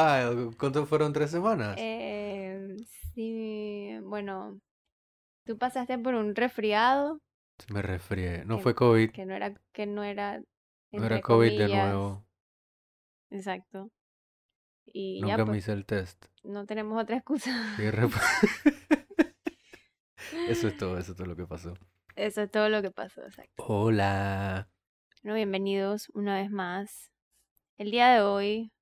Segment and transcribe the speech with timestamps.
[0.00, 0.56] While.
[0.58, 1.76] ¿Cuánto fueron tres semanas?
[1.78, 2.76] Eh,
[3.14, 4.60] sí, bueno,
[5.44, 7.20] tú pasaste por un resfriado
[7.68, 8.44] Me resfrié.
[8.44, 9.10] No que, fue COVID.
[9.10, 10.40] que no era, que no era,
[10.92, 12.24] No era COVID de nuevo.
[13.30, 13.90] exacto.
[14.86, 16.26] Y ya Nunca me pues, hice el test.
[16.42, 17.50] no tenemos otra excusa.
[20.48, 21.74] Eso es todo, eso es todo lo que pasó.
[22.16, 23.62] Eso es todo lo que pasó, exacto.
[23.66, 24.68] Hola.
[25.22, 27.12] Bueno, bienvenidos una vez más.
[27.78, 28.72] El día de hoy,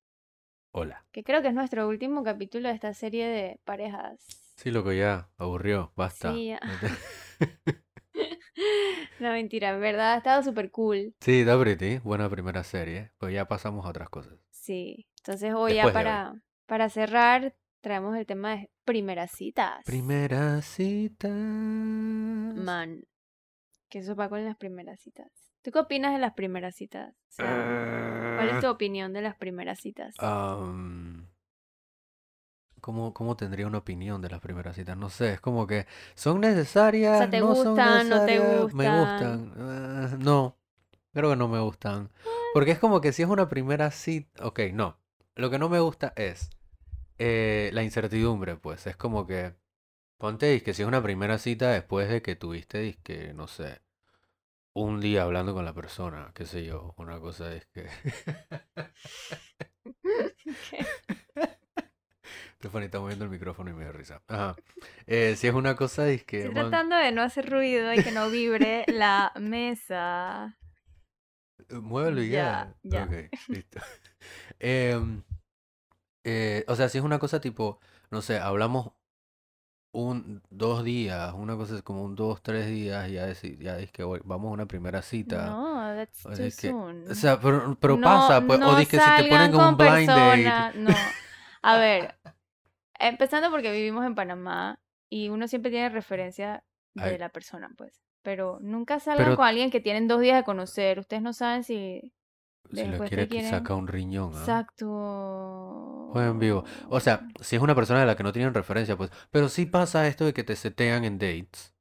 [0.78, 1.05] Hola.
[1.12, 4.20] que creo que es nuestro último capítulo de esta serie de parejas.
[4.56, 5.28] Sí, loco, ya.
[5.38, 5.92] Aburrió.
[5.96, 6.32] Basta.
[6.32, 6.60] Sí, ya.
[9.20, 11.14] No, mentira, en verdad ha estado súper cool.
[11.20, 11.98] Sí, da pretty.
[11.98, 13.12] Buena primera serie.
[13.19, 14.34] Pues ya pasamos a otras cosas.
[14.50, 16.05] Sí, entonces hoy ya Después de hoy.
[16.05, 19.84] para, para cerrar traemos el tema de primeras citas.
[19.84, 21.28] Primera cita.
[21.28, 23.05] Man,
[23.89, 25.30] que eso va con las primeras citas.
[25.69, 27.12] ¿Tú qué opinas de las primeras citas?
[27.28, 27.47] O sea,
[28.36, 30.14] ¿cuál es tu opinión de las primeras citas?
[30.19, 30.56] Ah,
[32.80, 34.96] ¿cómo, cómo tendría una opinión de las primeras citas?
[34.96, 38.84] No sé, es como que son necesarias, ¿te no son gustan, no te necesarias, me
[38.94, 38.98] gustan?
[38.98, 39.52] gustan.
[39.58, 40.56] Ah, no,
[41.12, 42.08] creo que no me gustan.
[42.55, 44.96] Porque es como que si es una primera cita, ok, no.
[45.34, 46.48] Lo que no me gusta es
[47.19, 48.86] eh, la incertidumbre, pues.
[48.86, 49.52] Es como que,
[50.16, 53.83] ponte, que si es una primera cita después de que tuviste, que no sé,
[54.82, 57.88] un día hablando con la persona, qué sé yo, una cosa es que...
[62.56, 64.22] Stephanie está moviendo el micrófono y me da risa.
[64.26, 64.56] Ajá.
[65.06, 66.38] Eh, si es una cosa es que...
[66.38, 70.58] Estoy man, tratando de no hacer ruido y que no vibre la mesa.
[71.70, 72.74] Muévelo y ya.
[72.82, 73.04] Ya, ya.
[73.04, 73.80] Ok, listo.
[74.58, 75.22] Em,
[76.24, 78.92] eh, o sea, si es una cosa tipo, no sé, hablamos
[80.04, 83.78] un, dos días, una cosa es como un dos, tres días, y ya es, ya
[83.78, 85.46] es que voy- vamos a una primera cita.
[85.46, 87.05] No, that's O too es que- soon.
[87.11, 89.77] O sea, pero, pero No- pasa, pues, o dices que si te ponen como un
[89.77, 90.78] blind date.
[90.78, 90.90] No.
[91.62, 92.14] A ver,
[92.98, 94.78] empezando porque vivimos en Panamá
[95.11, 96.62] y uno siempre tiene referencia
[96.94, 97.18] de Ay.
[97.18, 98.00] la persona, pues.
[98.23, 100.98] Pero nunca salgan Pero- con alguien que tienen dos días de conocer.
[100.98, 102.12] Ustedes no saben si.
[102.70, 104.39] Si Después te quiere, quieren- saca un riñón, ¿ah?
[104.39, 106.08] Exacto.
[106.13, 106.64] Juega en vivo.
[106.89, 109.11] O sea, si es una persona de la que no tienen referencia, pues.
[109.30, 111.74] Pero sí pasa esto de que te setean en dates.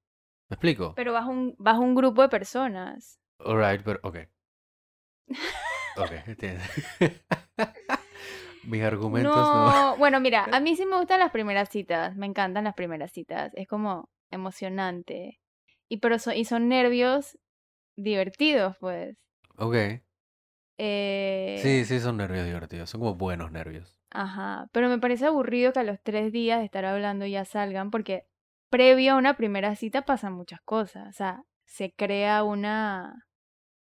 [0.49, 0.93] ¿Me explico?
[0.95, 3.19] Pero vas a un, vas un grupo de personas.
[3.39, 3.99] Alright, pero.
[4.03, 4.17] Ok.
[5.97, 6.63] Ok, entiendo.
[8.63, 9.71] Mis argumentos no.
[9.71, 13.11] No, bueno, mira, a mí sí me gustan las primeras citas, me encantan las primeras
[13.11, 15.39] citas, es como emocionante.
[15.89, 17.37] Y pero son, y son nervios
[17.95, 19.15] divertidos, pues.
[19.57, 19.75] Ok.
[20.77, 22.89] Eh, Sí, sí, son nervios divertidos.
[22.89, 23.97] Son como buenos nervios.
[24.11, 27.91] Ajá, pero me parece aburrido que a los tres días de estar hablando ya salgan,
[27.91, 28.25] porque
[28.69, 33.27] previo a una primera cita pasan muchas cosas, o sea, se crea una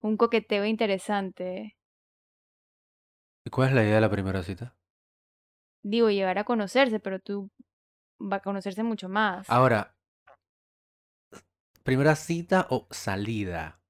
[0.00, 1.76] un coqueteo interesante.
[3.44, 4.74] ¿Y cuál es la idea de la primera cita?
[5.82, 7.50] Digo, llegar a conocerse, pero tú
[8.20, 9.48] va a conocerse mucho más.
[9.48, 9.94] Ahora,
[11.82, 13.80] ¿primera cita o salida?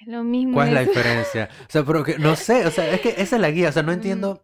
[0.00, 0.54] Es lo mismo.
[0.54, 1.48] ¿Cuál es la diferencia?
[1.68, 3.72] O sea, pero que no sé, o sea, es que esa es la guía, o
[3.72, 3.94] sea, no Mm.
[3.94, 4.42] entiendo.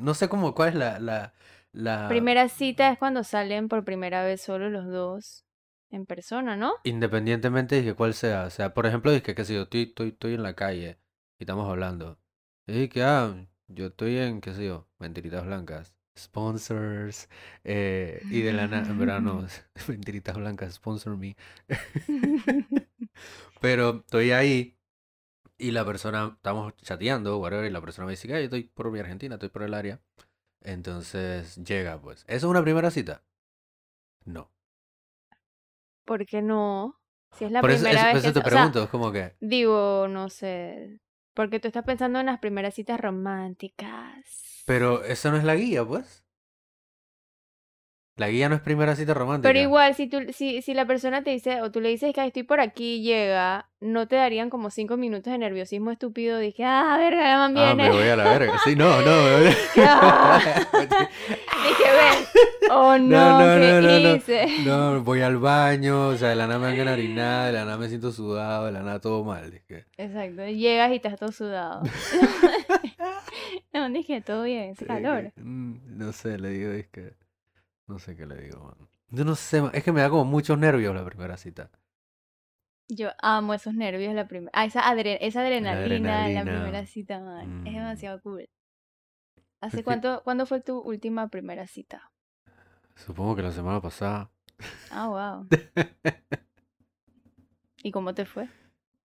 [0.00, 1.34] No sé cómo, cuál es la, la,
[1.72, 2.08] la...
[2.08, 5.44] Primera cita es cuando salen por primera vez solo los dos
[5.90, 6.74] en persona, ¿no?
[6.84, 8.44] Independientemente de que cuál sea.
[8.44, 10.98] O sea, por ejemplo, dije que si yo estoy, estoy, estoy en la calle
[11.38, 12.18] y estamos hablando.
[12.66, 13.34] Y que, ah,
[13.68, 15.94] yo estoy en, qué sé yo, mentiritas blancas.
[16.18, 17.28] Sponsors.
[17.62, 19.46] eh, y de la nada, en verdad no,
[19.88, 21.36] mentiritas blancas, sponsor me.
[23.60, 24.76] Pero estoy ahí
[25.58, 28.64] y la persona, estamos chateando, whatever, y la persona me dice que "Ah, yo estoy
[28.64, 30.00] por mi Argentina, estoy por el área.
[30.62, 32.24] Entonces llega, pues.
[32.28, 33.22] ¿Eso es una primera cita?
[34.24, 34.50] No.
[36.04, 37.00] ¿Por qué no?
[37.36, 38.82] Si es la por primera eso- vez por eso que te sa- o sea, pregunto,
[38.84, 39.36] es como que.
[39.40, 41.00] digo, no sé,
[41.34, 44.62] porque tú estás pensando en las primeras citas románticas.
[44.66, 46.24] Pero eso no es la guía, pues.
[48.16, 49.46] La guía no es primera cita romántica.
[49.48, 52.20] Pero igual, si, tú, si, si la persona te dice, o tú le dices que
[52.22, 56.38] "Ay, estoy por aquí, llega, no te darían como cinco minutos de nerviosismo estúpido.
[56.38, 57.90] Dije, ah, verga, la man Ah, me viene.
[57.98, 58.58] voy a la verga.
[58.64, 59.12] Sí, no, no.
[59.80, 60.40] Ah.
[60.72, 62.24] Dije, ven.
[62.70, 64.16] Oh no, No, no, ¿qué no, no, no.
[64.16, 64.46] hice?
[64.64, 67.76] No, voy al baño, o sea, de la nada me dan ganas de la nada
[67.76, 69.50] me siento sudado, de la nada todo mal.
[69.50, 69.84] dije.
[69.98, 71.82] Exacto, llegas y estás todo sudado.
[73.74, 75.32] no, dije, todo bien, es calor.
[75.36, 77.12] mm, No sé, le digo, es que.
[77.86, 78.88] No sé qué le digo, man.
[79.10, 81.70] Yo no sé, man, es que me da como muchos nervios la primera cita.
[82.88, 84.50] Yo amo esos nervios la primera.
[84.54, 87.66] Ah, esa, adre- esa adrenalina en la primera cita, man.
[87.66, 87.76] Es Mm.
[87.76, 88.40] demasiado cool.
[88.42, 88.50] Es
[89.60, 92.10] ¿Hace que- cuánto, cuándo fue tu última primera cita?
[92.94, 94.30] Supongo que la semana pasada.
[94.90, 95.48] Ah, wow.
[97.82, 98.48] ¿Y cómo te fue?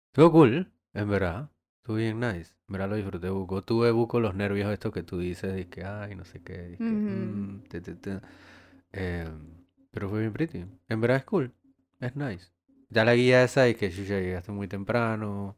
[0.07, 1.50] Estuvo cool, en verdad.
[1.78, 2.54] Estuvo bien nice.
[2.68, 3.62] Mira, lo disfruté buco.
[3.63, 6.78] Tuve buco los nervios estos que tú dices, de que, ay, no sé qué, de
[6.78, 8.19] que, mm, te, te, te.
[8.93, 10.65] Em, pero fue bien pretty.
[10.89, 11.53] En verdad es cool.
[11.99, 12.51] Es nice.
[12.89, 15.57] Ya la guía esa y que ya llegaste muy temprano.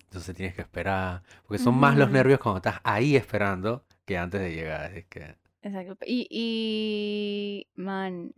[0.00, 1.22] entonces tienes que esperar.
[1.46, 4.92] Porque son más los nervios cuando estás ahí esperando que antes de llegar.
[4.96, 5.36] Es que.
[5.62, 6.04] Exacto.
[6.06, 8.32] Y, y, man,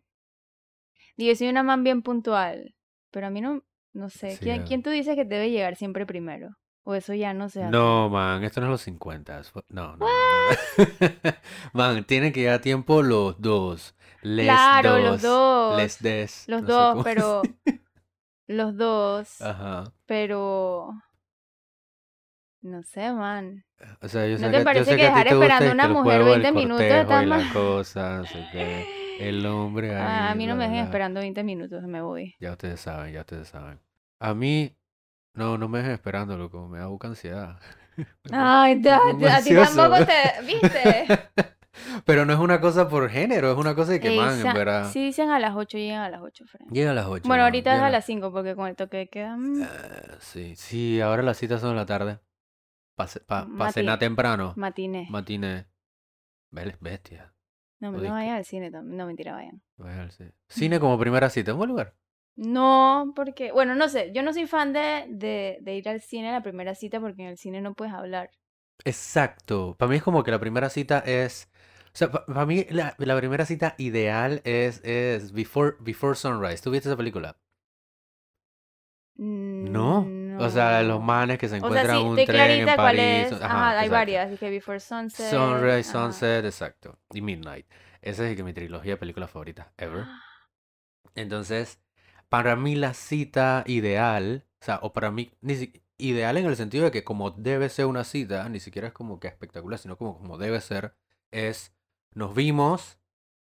[1.16, 2.74] digo, yo soy una man bien puntual,
[3.10, 3.62] pero a mí no,
[3.92, 4.64] no sé, Sí, ¿quién, eh.
[4.66, 6.56] quién tú dices que debe llegar siempre primero?
[6.84, 7.70] O eso ya no se hace.
[7.70, 9.38] No, man, esto no es los 50.
[9.40, 10.50] es fu- No, no, no, no.
[10.50, 11.32] no.
[11.72, 13.94] Man, tienen que llegar a tiempo los dos.
[14.22, 15.76] Les Claro, los dos.
[15.76, 16.44] Les dos, des.
[16.48, 17.42] los No dos, pero,
[18.48, 19.92] los dos, Ajá.
[20.06, 20.90] pero,
[22.62, 23.64] no sé, man.
[24.00, 25.74] O sea, yo ¿No sé te que, parece que que dejar esperando es a que
[25.74, 29.18] una mujer juego, el 20 minutos está la cosa, no qué.
[29.20, 32.34] El hombre Ah, a mí no me dejen esperando 20 minutos, me voy.
[32.40, 33.80] Ya ustedes saben, ya ustedes saben.
[34.20, 34.76] A mí,
[35.34, 36.68] no, no me dejen esperando, loco.
[36.68, 37.58] Me da buca ansiedad.
[38.32, 41.06] Ay, te- a ti tampoco te, ¿viste?
[42.04, 44.90] Pero no es una cosa por género, es una cosa de que, man, en verdad.
[44.90, 46.68] si dicen a las 8, llegan a las 8, Fran.
[46.68, 47.46] Llega a las 8, Bueno, man.
[47.48, 47.92] ahorita es a las...
[47.92, 49.36] las 5 porque con el toque de queda.
[49.36, 52.20] Eh, sí, sí, ahora las citas son en la tarde.
[52.94, 54.52] Para pa, pa mati- cenar temprano.
[54.56, 55.06] matiné.
[55.10, 55.66] Matiné.
[56.50, 57.32] Ves- Bestia.
[57.80, 58.96] No, no vayan al cine también.
[58.98, 59.62] No, mentira, vayan.
[59.78, 60.32] Vaya al cine.
[60.48, 61.94] Cine como primera cita, un buen lugar.
[62.36, 66.28] No, porque, bueno, no sé, yo no soy fan de, de, de ir al cine
[66.30, 68.30] a la primera cita porque en el cine no puedes hablar.
[68.84, 69.76] Exacto.
[69.78, 71.48] Para mí es como que la primera cita es.
[71.94, 76.62] O sea, para mí la, la primera cita ideal es, es Before, Before Sunrise.
[76.62, 77.36] ¿Tú viste esa película?
[79.62, 80.16] No.
[80.36, 81.00] O sea, los No.
[81.00, 83.32] manes que se O sea, encuentran sí, en un tren en París.
[83.40, 83.90] Ajá, Ajá, hay exacto.
[83.90, 84.30] varias.
[84.30, 85.24] Dije Before Sunset.
[85.30, 85.92] Sunrise, ajá.
[85.92, 86.98] Sunset, exacto.
[87.12, 87.66] Y Midnight.
[88.00, 90.10] Esa es que mi trilogía de películas favoritas ever.
[91.14, 91.80] Entonces,
[92.32, 96.56] para mí la cita ideal, o sea, o para mí, ni si- ideal en el
[96.56, 99.96] sentido de que como debe ser una cita, ni siquiera es como que espectacular, sino
[99.98, 100.94] como, como debe ser,
[101.30, 101.74] es,
[102.14, 102.98] nos vimos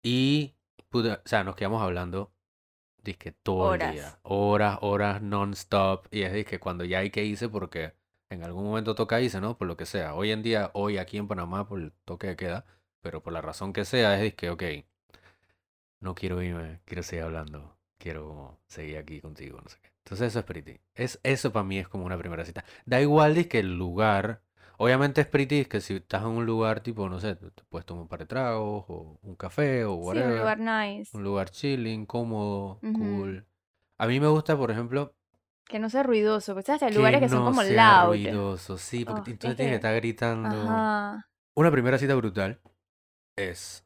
[0.04, 0.56] y,
[0.92, 2.32] puta- o sea, nos quedamos hablando,
[3.04, 4.20] dizque todo el día, Horas.
[4.24, 7.94] horas, horas, non-stop, y es dizque cuando ya hay que irse porque
[8.30, 9.58] en algún momento toca irse, ¿no?
[9.58, 10.16] Por lo que sea.
[10.16, 12.66] Hoy en día, hoy aquí en Panamá, por el toque de queda,
[13.02, 14.64] pero por la razón que sea, es que, ok,
[16.00, 19.90] no quiero irme, quiero seguir hablando, quiero seguir aquí contigo, no sé qué.
[20.06, 20.80] Entonces eso es pretty.
[20.94, 22.64] Es, eso para mí es como una primera cita.
[22.86, 24.42] Da igual que el lugar,
[24.78, 28.04] obviamente es pretty que si estás en un lugar tipo, no sé, te puedes tomar
[28.04, 31.18] un par de tragos o un café o Sí, un whatever, lugar nice.
[31.18, 33.46] un lugar chilling, cómodo, cool.
[33.98, 35.16] A mí me gusta, por ejemplo,
[35.68, 36.54] Que no sea ruidoso.
[36.54, 38.10] Porque sabes, hay que lugares que son no como sea loud.
[38.12, 39.88] ruidoso, sí, porque Oh, entonces tienes que que.
[39.88, 40.62] estar gritando.
[40.62, 41.30] Ajá.
[41.56, 42.60] Una primera cita brutal
[43.36, 43.84] es,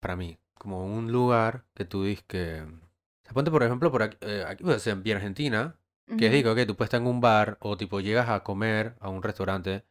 [0.00, 2.64] para mí, como un lugar que tú dices que...
[3.32, 5.76] Ponte, por ejemplo, por aquí, eh, aquí puede ser en Argentina,
[6.18, 6.34] que Ujú.
[6.34, 9.22] digo, que tú puedes estar en un bar o tipo llegas a comer a un
[9.22, 9.84] restaurante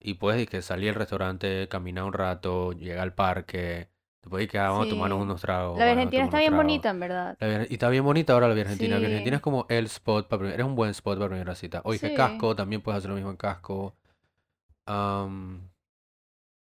[0.00, 3.88] y puedes que salir del restaurante, caminar un rato, llegar al parque,
[4.20, 6.56] te puedes ir que vamos a tomarnos unos tragos, La vamos a Argentina está bien
[6.56, 7.36] bonita, en verdad.
[7.40, 8.94] La Vía- y está bien bonita ahora la Vía Argentina.
[8.94, 11.54] La Vía Argentina es como el spot para primera, es un buen spot para primera
[11.54, 11.80] cita.
[11.84, 12.14] O dije Sí.
[12.14, 13.94] Casco, también puedes hacer lo mismo en Casco.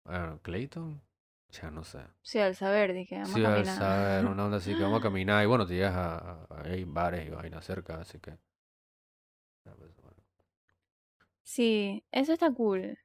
[0.05, 1.01] Bueno, Clayton,
[1.51, 1.99] ya no sé.
[2.21, 3.77] Sí, al saber, dije, vamos Sí, a al caminar.
[3.77, 6.17] saber, una onda así que vamos a caminar y bueno, te llegas a,
[6.49, 8.37] a- hay bares y vainas cerca, así que.
[9.65, 9.91] ya, pues.
[11.43, 12.97] Sí, eso está cool.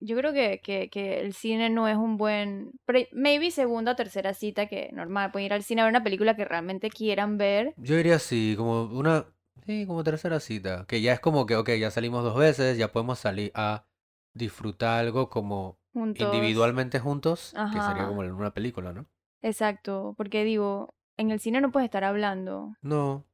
[0.00, 2.72] Yo creo que, que, que el cine no es un buen...
[2.86, 6.04] pre- Maybe segunda o tercera cita que normal, pueden ir al cine a ver una
[6.04, 7.74] película que realmente quieran ver.
[7.76, 9.26] Yo diría así, como una,
[9.66, 12.92] sí, como tercera cita, que ya es como que, ok, ya salimos dos veces, ya
[12.92, 13.86] podemos salir a
[14.34, 16.34] disfrutar algo como Juntos.
[16.34, 19.06] individualmente juntos, que sería como en una película, ¿no?
[19.42, 22.74] Exacto, porque digo, en el cine no puedes estar hablando.
[22.82, 23.12] No.
[23.12, 23.24] O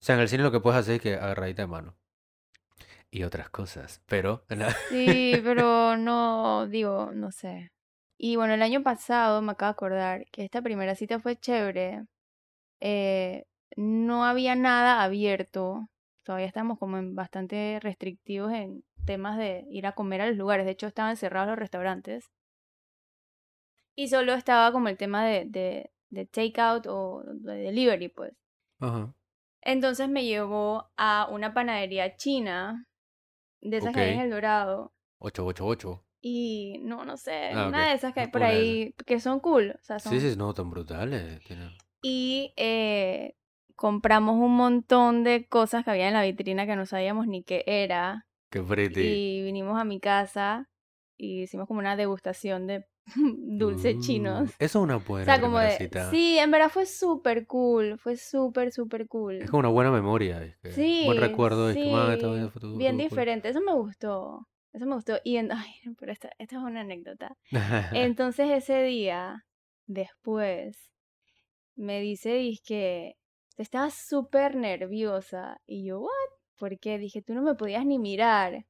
[0.00, 1.96] sea, en el cine lo que puedes hacer es que agarradita de mano.
[3.10, 4.02] Y otras cosas.
[4.06, 4.44] Pero.
[4.90, 7.70] Sí, pero no, digo, no sé.
[8.18, 12.04] Y bueno, el año pasado me acabo de acordar que esta primera cita fue chévere.
[12.80, 13.46] Eh,
[13.76, 15.88] no había nada abierto.
[16.24, 20.66] Todavía estamos como en bastante restrictivos en temas de ir a comer a los lugares.
[20.66, 22.30] De hecho, estaban cerrados los restaurantes.
[23.96, 28.32] Y solo estaba como el tema de, de, de takeout o de delivery, pues.
[28.80, 29.14] Ajá.
[29.62, 32.86] Entonces me llevó a una panadería china,
[33.60, 34.20] de esas que hay en.
[34.20, 34.92] El Dorado.
[35.20, 36.04] 888.
[36.20, 38.64] Y no, no sé, Ah, una de esas que hay por Una de esas.
[38.68, 39.74] ahí que son cool.
[39.78, 40.20] O sea, Sí, son...
[40.20, 41.40] sí, no, tan brutales.
[42.02, 43.36] Y eh,
[43.76, 47.62] compramos un montón de cosas que había en la vitrina que no sabíamos ni qué
[47.66, 48.26] era.
[48.62, 49.02] Qué.
[49.04, 50.68] Y vinimos a mi casa
[51.16, 52.86] y hicimos como una degustación de
[53.58, 54.50] dulces Uh, chinos.
[54.58, 55.78] Eso es una O buena sea, como primera de...
[55.78, 56.10] cita.
[56.10, 57.98] Sí, en verdad fue súper cool.
[57.98, 59.44] Fue súper, súper Es cool.
[59.46, 62.50] como una buena memoria, es que Sí, buen recuerdo, es que "Ma, esta vaina sí.
[62.52, 63.08] fue todo- Bien todo cool".
[63.08, 63.48] diferente.
[63.48, 64.48] Eso me gustó.
[64.72, 65.18] Eso me gustó.
[65.24, 65.52] Y en...
[65.52, 67.36] Ay, pero esta, esta es una anécdota.
[67.92, 69.44] Entonces ese día,
[69.86, 70.90] después,
[71.76, 73.16] me dice, que
[73.56, 75.58] estaba súper nerviosa.
[75.66, 76.10] Y yo, ¿what?
[76.64, 76.98] ¿Por qué?
[76.98, 78.64] Dije, tú no me podías ni mirar.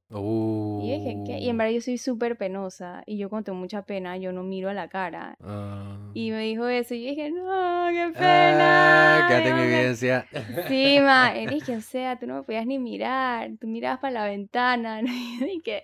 [0.76, 1.38] Y dije, ¿qué?
[1.38, 3.02] Y en Uh, verdad yo soy súper penosa.
[3.06, 5.36] Y yo cuando tengo mucha pena, yo no miro a la cara.
[5.40, 6.10] ah.
[6.14, 6.94] Y me dijo eso.
[6.94, 9.26] Y yo dije, no, qué Ah, pena.
[9.28, 9.86] quédate en Dios mío".
[9.86, 10.28] evidencia.
[10.68, 11.36] Sí, ma.
[11.38, 13.52] Y dije, o sea, tú no me podías ni mirar.
[13.60, 15.00] Tú mirabas para la ventana.
[15.02, 15.82] Y yo dije,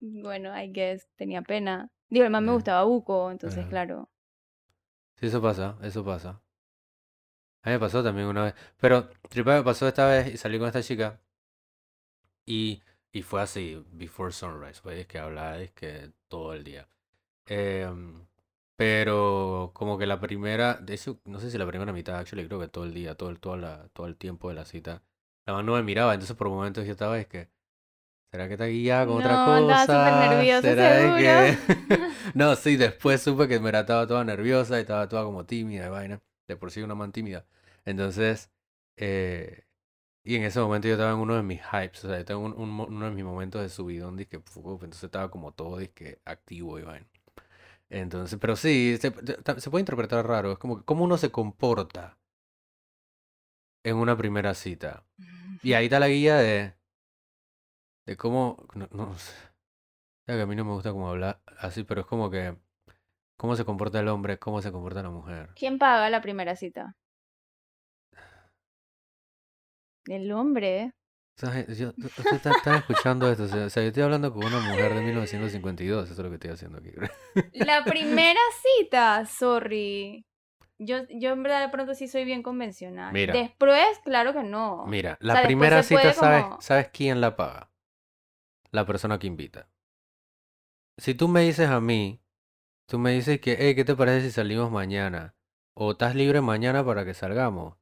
[0.00, 1.90] bueno, I guess, tenía pena.
[2.10, 2.54] Digo, además me Ya.
[2.54, 4.08] gustaba Buco, entonces, claro.
[5.20, 6.42] Sí, eso pasa, eso pasa.
[7.62, 8.54] A mí me pasó también una vez.
[8.78, 11.20] Pero tripa me pasó esta vez y salí con esta chica.
[12.50, 14.80] Y, y fue así, before sunrise.
[14.80, 16.88] Fue que hablaba que todo el día.
[17.46, 18.26] Em,
[18.76, 22.60] pero como que la primera, de hecho, no sé si la primera mitad, actually, creo
[22.60, 25.02] que todo el día, todo el, toda la, todo el tiempo de la cita,
[25.46, 26.14] la man no me miraba.
[26.14, 27.48] Entonces por momentos yo estaba, es que,
[28.32, 30.28] ¿será que está guiada con otra No, andaba súper cosa?
[30.28, 31.58] nerviosa, ¿Será que...
[32.34, 35.90] No, sí, después supe que me estaba toda nerviosa y estaba toda como tímida y
[35.90, 36.20] vaina.
[36.48, 37.46] De por sí una man tímida.
[37.84, 38.50] Entonces,
[38.96, 39.64] eh,
[40.24, 42.40] y en ese momento yo estaba en uno de mis hypes, o sea, yo estaba
[42.40, 46.20] en un- uno de mis momentos de subidón, dizque, uf, entonces estaba como todo, dizque,
[46.24, 47.06] activo y vaina.
[47.90, 52.18] Entonces, pero sí, se, puede interpretar raro, es como cómo uno se comporta
[53.84, 55.04] en una primera cita.
[55.62, 56.74] Y ahí está la guía de,
[58.06, 58.56] de cómo,
[58.92, 59.32] no, sé,
[60.26, 62.56] que a mí no me gusta como hablar así, pero es como que
[63.36, 65.50] cómo se comporta el hombre, cómo se comporta la mujer.
[65.56, 66.96] ¿Quién paga la primera cita?
[70.06, 70.92] El hombre.
[71.76, 71.92] Yo-
[72.32, 76.04] están, escuchando esto, o sea, o sea, yo estoy hablando con una mujer de 1952,
[76.04, 76.90] eso es lo que estoy haciendo aquí.
[77.54, 78.38] La primera
[78.78, 80.26] cita, sorry.
[80.78, 83.12] Yo, yo en verdad de pronto sí soy bien convencional.
[83.12, 83.32] Mira.
[83.32, 84.84] Después, claro que no.
[84.86, 87.70] Mira, O la sea, primera cita, ¿sabes, como- ¿sabes quién la paga?
[88.70, 89.68] La persona que invita.
[90.98, 92.22] Si tú me dices a mí,
[92.86, 95.34] tú me dices que, hey, ¿qué te parece si salimos mañana?
[95.74, 97.76] O estás libre mañana para que salgamos.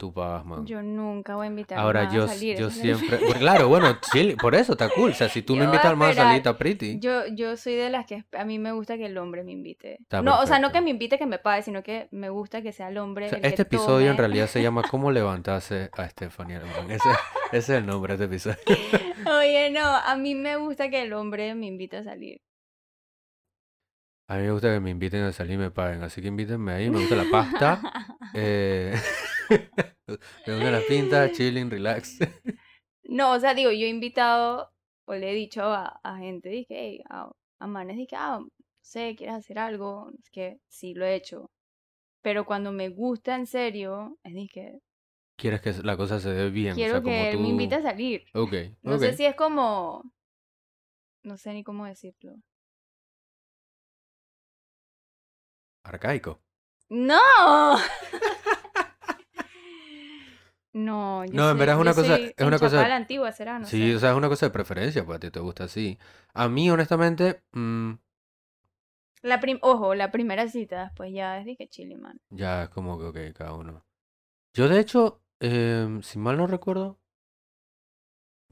[0.00, 0.64] Tú pagas, man.
[0.64, 2.56] Yo nunca voy a invitar a Ahora yo, a salir.
[2.56, 5.10] yo siempre, pues, claro, bueno, chill, por eso está cool.
[5.10, 6.98] O sea, si tú Yo a invitas al más a salir, está pretty.
[7.00, 9.98] Yo, yo soy de las que a mí me gusta que el hombre me invite.
[10.00, 12.62] Está no, o sea, no que me invite que me pague, sino que me gusta
[12.62, 15.12] que sea el hombre O sea, el que este episodio en realidad se llama ¿Cómo
[15.12, 16.90] levantarse a Stephanie Alemán?
[16.90, 17.10] Ese,
[17.52, 18.78] ese es el nombre de este episodio.
[19.38, 22.40] Oye, no, a mí me gusta que el hombre me invite a salir.
[24.28, 26.72] A mí me gusta que me inviten a salir y me paguen, así que invítenme
[26.72, 26.88] ahí.
[26.88, 27.82] Me gusta la pasta.
[28.32, 28.94] eh,
[30.46, 32.18] me gusta la pinta, chilling, relax.
[33.04, 34.70] No, o sea, digo, yo he invitado
[35.06, 38.48] o le he dicho a, a gente, dije, hey, a, a manes, dije, ah, no
[38.80, 40.10] sé, ¿quieres hacer algo?
[40.22, 41.50] Es que sí, lo he hecho.
[42.22, 44.80] Pero cuando me gusta en serio, es dije,
[45.36, 47.42] Quieres que la cosa se dé bien, o quiero sea, como que él tú...
[47.42, 48.24] me invite a salir.
[48.34, 48.52] Ok,
[48.82, 49.00] No ok.
[49.00, 50.02] sé si es como,
[51.22, 52.34] no sé ni cómo decirlo.
[55.84, 56.40] Arcaico.
[56.90, 57.78] ¡No!
[60.72, 63.58] No, yo No, en soy- verdad es una cosa- soy es una cosa- antigua, será,
[63.58, 63.96] no Sí, sé.
[63.96, 65.98] o sea, es una cosa de preferencia, pues a ti te gusta así.
[66.34, 67.92] A mí, honestamente, mm,
[69.22, 72.18] La prim- Ojo, la primera cita, después ya es dije chili, man.
[72.30, 73.84] ya es como que, ok, cada uno.
[74.54, 76.98] Yo, de hecho, em, si mal no recuerdo,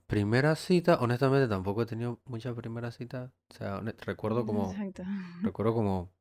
[0.06, 3.30] primera cita, honestamente tampoco he tenido muchas primeras citas.
[3.50, 5.04] O sea, hone- recuerdo como, Exacto.
[5.42, 6.12] recuerdo como,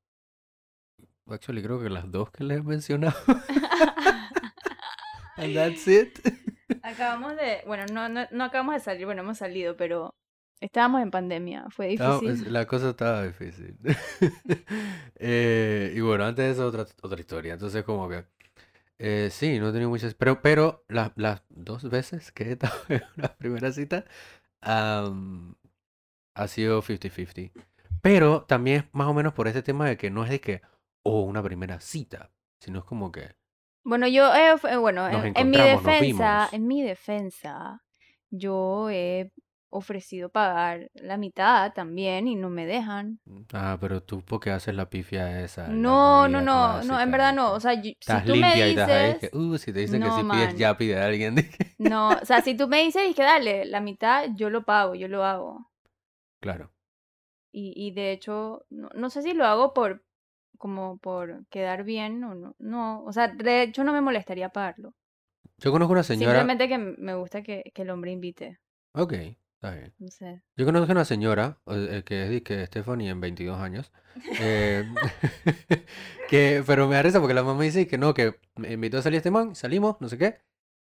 [1.30, 3.16] actually creo que las dos que les he mencionado.
[5.38, 6.20] And that's it.
[6.84, 10.16] Acabamos de, bueno, no, no, no acabamos de salir, bueno, hemos salido, pero
[10.62, 12.30] estábamos en pandemia, fue No, difícil.
[12.30, 13.78] es- la cosa estaba difícil.
[15.20, 17.54] Eh, y bueno, antes de eso, otra, otra historia.
[17.54, 18.26] Entonces, como que,
[19.00, 22.76] eh, sí, no he tenido muchas, pero, pero las, las dos veces que he estado
[22.90, 24.06] en una primera cita,
[24.62, 25.56] am,
[26.36, 27.52] ha sido 50-50.
[28.02, 30.62] Pero también es más o menos por ese tema de que no es de que,
[31.04, 33.36] oh, una primera cita, sino es como que,
[33.88, 37.82] Bueno, yo, eh, fue- bueno, Nos en, en mi defensa, en mi defensa,
[38.30, 39.32] yo he
[39.70, 43.20] ofrecido pagar la mitad también y no me dejan.
[43.54, 47.54] ah, pero tú porque haces la pifia esa, No, no, no, no, en verdad no.
[47.54, 50.02] O sea, yo- si tú me y estás ahí, dices, que, uh, si te dicen
[50.02, 50.58] que si pides man.
[50.58, 51.36] yapi de alguien,
[51.80, 55.08] no, o sea, si tú me dices, que dale, la mitad, yo lo pago, yo
[55.08, 55.68] lo hago.
[56.40, 56.72] claro.
[57.52, 60.04] Y, y de hecho, no, no sé si lo hago por,
[60.58, 62.56] como por quedar bien o no.
[62.60, 64.94] No, o sea, de hecho no me molestaría pagarlo.
[65.60, 66.40] Yo conozco una señora.
[66.40, 68.60] Simplemente que me gusta que, que el hombre invite.
[68.94, 69.14] Ok.
[69.58, 69.92] Está bien.
[69.98, 70.44] No sé.
[70.56, 73.92] Yo conozco una señora, eh, que es que Stephanie en 22 años,
[74.40, 74.88] eh,
[76.30, 79.02] que, pero me da risa porque la mamá dice que no, que me invitó a
[79.02, 80.42] salir este man, salimos, no sé qué,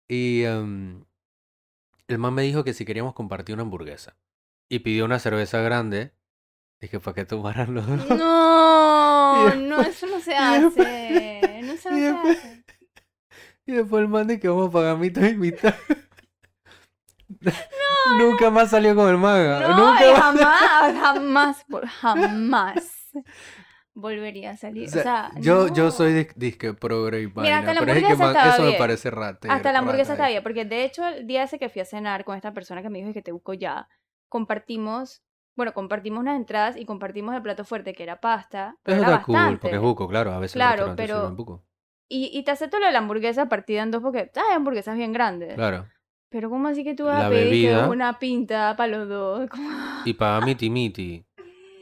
[0.09, 1.05] y em,
[2.09, 4.17] el man me dijo que si queríamos compartir una hamburguesa,
[4.71, 6.15] y pidió una cerveza grande,
[6.85, 8.19] dije, para que tomaran los dos.
[8.19, 11.61] No, no, después- eso no se después- hace.
[11.63, 12.65] No, eso no y se después- hace.
[13.67, 15.75] Y después el man de que vamos a pagar mitad y mitad.
[18.19, 19.61] Nunca más salió con el manga.
[19.69, 20.21] No, Nunca más.
[20.21, 21.65] jamás, jamás,
[22.01, 23.13] jamás
[23.95, 24.85] volvería a salir.
[24.85, 25.91] O O sea, sea, yo, yo no.
[25.91, 28.79] soy dis- disque progre y Mira, hasta vaina, la pero es que eso me bien.
[28.79, 29.53] parece rata.
[29.53, 31.85] Hasta la hamburguesa rata está bien, porque de hecho el día ese que fui a
[31.85, 33.89] cenar con esta persona que me dijo que te busco ya,
[34.29, 35.23] compartimos,
[35.57, 39.23] bueno, compartimos unas entradas y compartimos el plato fuerte que era pasta, pero Eso era
[39.23, 39.61] cool, bastante.
[39.61, 40.33] porque es buco, claro.
[40.33, 41.65] A veces Claro, los pero- buco.
[42.09, 45.13] Y, y te acepto lo de la hamburguesa partida en dos porque hay hamburguesas bien
[45.13, 45.55] grandes.
[45.55, 45.87] Claro.
[46.29, 47.89] Pero ¿cómo así que tú vas La a pedir bebida.
[47.89, 49.49] una pinta para los dos?
[49.51, 49.71] ¿Cómo?
[50.05, 51.25] Y para miti miti.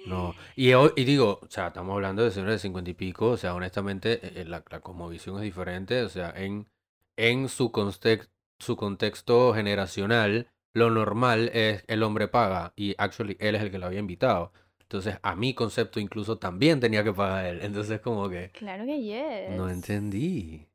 [0.06, 0.34] No.
[0.56, 3.30] Y, y digo, o sea, estamos hablando de señores de cincuenta y pico.
[3.30, 6.02] O sea, honestamente, eh, la, la cosmovisión es diferente.
[6.02, 6.68] O sea, en,
[7.16, 12.72] en su, context, su contexto generacional, lo normal es el hombre paga.
[12.76, 14.52] Y actually, él es el que lo había invitado.
[14.80, 17.60] Entonces, a mi concepto incluso también tenía que pagar él.
[17.62, 19.56] Entonces, como que Claro que yes.
[19.56, 20.68] no entendí.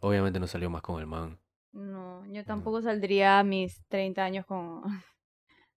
[0.00, 1.38] Obviamente no salió más con el man.
[1.72, 4.82] No, yo tampoco saldría a mis 30 años con...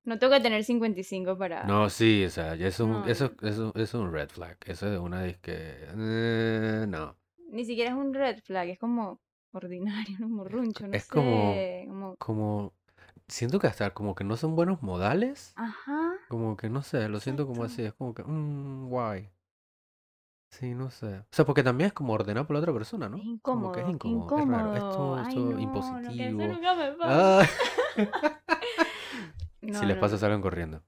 [0.04, 1.66] No tengo que tener 55 para...
[1.66, 4.58] No, sí, o sea, es un- No, eso, eso, es un red flag.
[4.66, 5.54] Eso es una disque.
[5.98, 7.18] eh, no.
[7.50, 9.20] Ni siquiera es un red flag, es como
[9.52, 11.10] ordinario, un morruncho, no Es sé.
[11.10, 11.56] como-
[11.90, 12.16] como...
[12.18, 12.74] Como.
[13.28, 15.54] Siento que hasta como que no son buenos modales.
[15.56, 16.14] Ajá.
[16.30, 17.84] Como que no sé, lo siento como así.
[17.84, 18.24] Es como que.
[18.24, 19.30] Mmm, guay.
[20.50, 21.20] Sí, no sé.
[21.20, 23.18] O sea, porque también es como ordenar por la otra persona, ¿no?
[23.18, 24.40] Es Como incómodo, que es incómodo.
[24.40, 24.76] Es raro.
[24.76, 26.42] Esto, Ay, esto no, no, que impositivo.
[26.42, 27.42] eso nunca me pasa.
[27.42, 27.48] Ah.
[29.60, 30.82] No, si les no, pasa, salgan corriendo.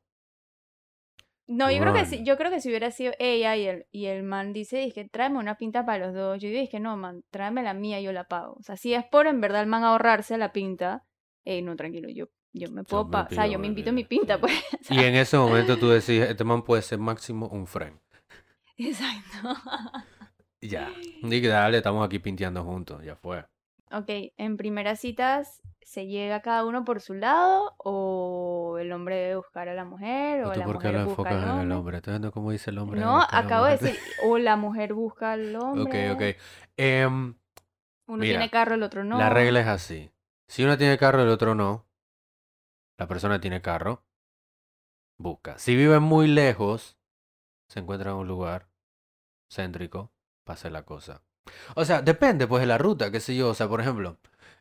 [1.48, 4.06] No, yo creo que si, yo creo que si hubiera sido ella y el, y
[4.06, 7.24] el man dice, que tráeme una pinta para los dos, yo digo, que no, man,
[7.32, 8.54] tráeme la mía, yo la pago.
[8.54, 11.04] O sea, si es por en verdad el man ahorrarse la pinta,
[11.58, 14.04] eh, no, tranquilo, yo, yo me puedo, me o sea, yo me invito pido, mi
[14.04, 14.54] pinta, pues.
[14.80, 18.00] o sea, Y en ese momento tú decís, este man puede ser máximo un friend.
[18.78, 19.56] Exacto.
[20.62, 20.92] Ya.
[21.24, 23.04] Y dale, estamos aquí pinteando juntos.
[23.04, 23.46] Ya fue.
[23.92, 29.36] ok, en primeras citas, ¿se llega cada uno por su lado o el hombre debe
[29.38, 31.50] buscar a la mujer o ¿O tú la por qué mujer lo busca enfocas al
[31.56, 31.98] en el hombre?
[31.98, 33.00] ¿Estás viendo cómo dice el hombre?
[33.02, 36.12] No, a acabo de decir, o la mujer busca al Ok, hombre.
[36.12, 36.22] ok.
[36.78, 37.36] Em,
[38.08, 39.18] Uno Mira, tiene carro, el otro no.
[39.18, 40.12] La regla es así.
[40.50, 41.86] Si uno tiene carro y el otro no,
[42.98, 44.04] la persona tiene carro,
[45.20, 45.60] busca.
[45.60, 46.98] Si viven muy lejos,
[47.68, 48.68] se encuentra en un lugar
[49.48, 50.12] céntrico,
[50.44, 51.22] pasa la cosa.
[51.76, 53.50] O sea, depende pues de la ruta, qué sé yo.
[53.50, 54.18] O sea, por ejemplo,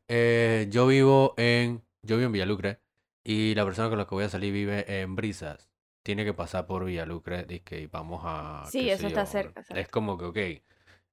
[0.08, 2.80] eh, yo vivo en, yo vivo en Villalucre
[3.24, 5.70] y la persona con la que voy a salir vive en Brisas.
[6.02, 8.66] Tiene que pasar por Villalucre y que vamos a...
[8.70, 10.62] Sí, eso está yo, cerca, Es como que, ok.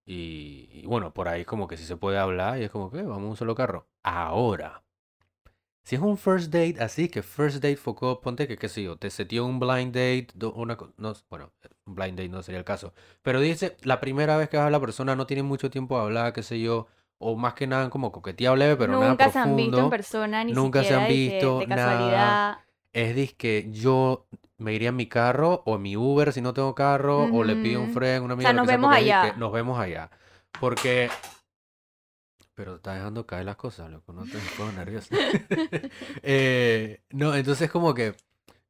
[0.05, 3.01] Y, y bueno, por ahí como que si se puede hablar y es como que
[3.01, 3.87] vamos a un solo carro.
[4.03, 4.83] Ahora,
[5.83, 8.97] si es un first date así, que first date focó, ponte que qué sé yo,
[8.97, 11.51] te setió un blind date, una, no, bueno,
[11.85, 14.71] un blind date no sería el caso, pero dice, la primera vez que vas a
[14.71, 16.87] la persona no tiene mucho tiempo de hablar, qué sé yo,
[17.19, 19.89] o más que nada como coqueteado leve, pero nada Nunca se han visto en profundo.
[19.89, 21.85] persona, ni nunca se han siquiera de que- visto, de nada.
[21.87, 22.59] casualidad.
[22.93, 24.25] Es disque yo
[24.57, 27.55] me iría en mi carro o en mi Uber si no tengo carro, o le
[27.55, 29.33] pido un friend, una O amiga, sea, lo nos sea, vemos allá.
[29.37, 30.09] nos vemos allá.
[30.59, 31.09] Porque
[32.53, 35.13] pero te está dejando caer las cosas, loco, no te pongas nervioso.
[36.23, 38.15] Eh, no, entonces como que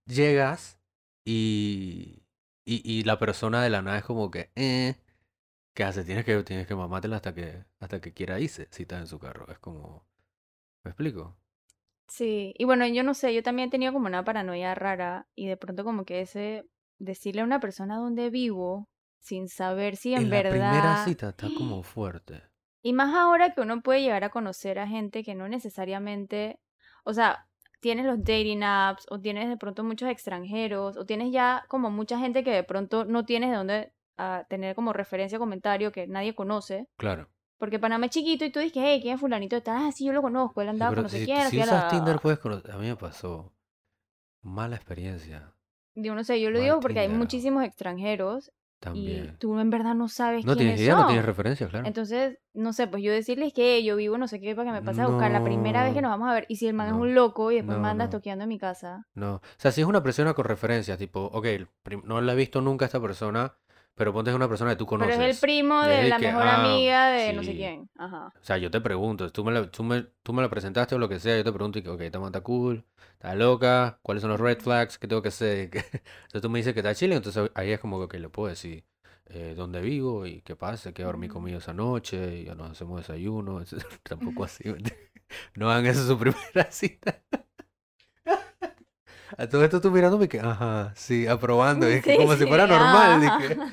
[0.05, 0.79] llegas
[1.25, 2.23] y,
[2.65, 4.95] y, y la persona de la nada es como que, eh,
[5.75, 6.03] ¿qué hace?
[6.03, 9.19] Tienes que, tienes que mamártela hasta que, hasta que quiera irse, si está en su
[9.19, 9.47] carro.
[9.51, 10.03] Es como,
[10.83, 11.37] ¿me explico?
[12.07, 15.47] Sí, y bueno, yo no sé, yo también he tenido como una paranoia rara y
[15.47, 16.63] de pronto como que ese
[16.99, 18.87] decirle a una persona dónde vivo
[19.19, 22.43] sin saber si en, En la primera verdad cita está como fuerte.
[22.83, 26.59] y más ahora que uno puede llegar a conocer a gente que no necesariamente,
[27.03, 27.47] o sea,
[27.81, 32.19] tienes los dating apps o tienes de pronto muchos extranjeros o tienes ya como mucha
[32.19, 36.35] gente que de pronto no tienes de dónde ah, tener como referencia comentario que nadie
[36.35, 36.87] conoce.
[36.97, 37.29] Claro.
[37.57, 39.57] Porque Panamá es chiquito y tú dices, hey, ¿quién es fulanito?
[39.67, 41.57] Ah, sí, yo lo conozco, él Sí, andaba pero con no sé si, quién, si
[41.59, 41.87] usas la...
[41.87, 42.71] Tinder puedes conocer.
[42.71, 43.53] A mí me pasó
[44.41, 45.53] mala experiencia
[45.95, 47.19] Yo no sé, yo lo Mal digo porque hay Tinder.
[47.19, 49.37] muchísimos extranjeros y también.
[49.39, 51.87] tú en verdad no sabes No quiénes tienes idea, no tienes referencia, claro.
[51.87, 54.85] Entonces, no sé, pues yo decirles que yo vivo no sé qué para que me
[54.85, 56.45] pase a buscar la primera vez que No, nos vamos a ver.
[56.49, 58.17] Y si el man no, es un loco y después no, me andas no.
[58.17, 59.07] toqueando en mi casa.
[59.15, 61.47] No, o sea, si es una persona con referencias, tipo, ok,
[62.03, 63.55] no la he visto nunca a esta persona,
[63.95, 65.19] Pero ponte es una persona que tú Pero conoces.
[65.19, 67.89] es el primo de la que, mejor ah, amiga de no sé quién.
[67.97, 68.33] Ajá.
[68.41, 70.99] O sea, yo te pregunto, tú me la, tú me, tú me la presentaste o
[70.99, 73.97] lo que sea, yo te pregunto y que, ok, esta man está cool, está loca,
[74.03, 75.69] cuáles son los red flags, qué tengo que hacer.
[75.69, 75.79] ¿Qué-
[76.25, 78.49] Entonces tú me dices que está chile, entonces ahí es como que ok, le puedo
[78.49, 78.83] decir
[79.27, 81.31] eh, dónde vivo y qué pasa, qué dormí Mm.
[81.31, 83.63] conmigo esa noche, y ya nos hacemos desayuno,
[84.03, 84.63] tampoco así.
[85.55, 87.21] No hagan eso su primera cita.
[89.37, 93.21] A todo esto tú mirándome que, ajá, sí, aprobando, que Sí, como si fuera normal.
[93.21, 93.57] dije.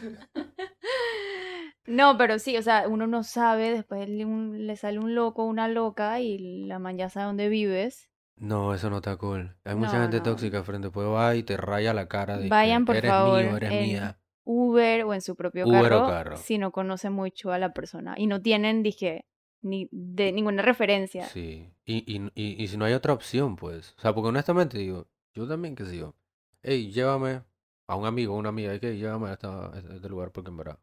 [1.84, 5.44] No, pero sí, o sea, uno no sabe, después le, un- le sale un loco,
[5.44, 8.08] una loca y la man ya sabe dónde vives.
[8.36, 9.56] No, eso no está cool.
[9.64, 10.22] Hay mucha No, gente no.
[10.22, 13.42] tóxica frente, pues va y te raya la cara de que Vayan, por eres favor,
[13.42, 14.18] mío, eres en mía.
[14.44, 16.36] Uber o en su propio Uber o carro, carro.
[16.36, 19.26] si no conocen mucho a la persona y no tienen, dije,
[19.60, 21.24] ni de ninguna referencia.
[21.26, 21.68] Sí.
[21.84, 23.94] Y, y, y, y si no hay otra opción, pues.
[23.98, 26.14] O sea, porque honestamente digo, yo también, qué sé yo.
[26.62, 27.42] Hey, llévame
[27.86, 30.50] a un amigo, a una amiga, hay que llévame a, esta- a este lugar porque
[30.50, 30.78] en verdad.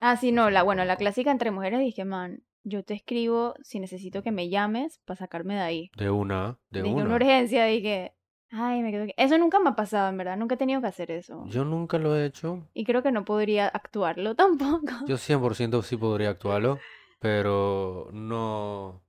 [0.00, 3.54] Ah, sí, No la, no bueno, la clásica entre mujeres dije, man, yo te escribo
[3.62, 5.90] si necesito que me llames para sacarme de ahí.
[5.96, 7.14] De una, de Dije, una una.
[7.16, 8.14] urgencia, dije,
[8.50, 9.14] ay, me quedo aquí.
[9.16, 11.44] Eso nunca me ha pasado, en verdad, nunca he tenido que hacer eso.
[11.48, 12.62] Yo nunca lo he hecho.
[12.74, 14.92] Y creo que no podría actuarlo tampoco.
[15.06, 16.78] Yo 100% sí podría actuarlo,
[17.20, 19.02] pero no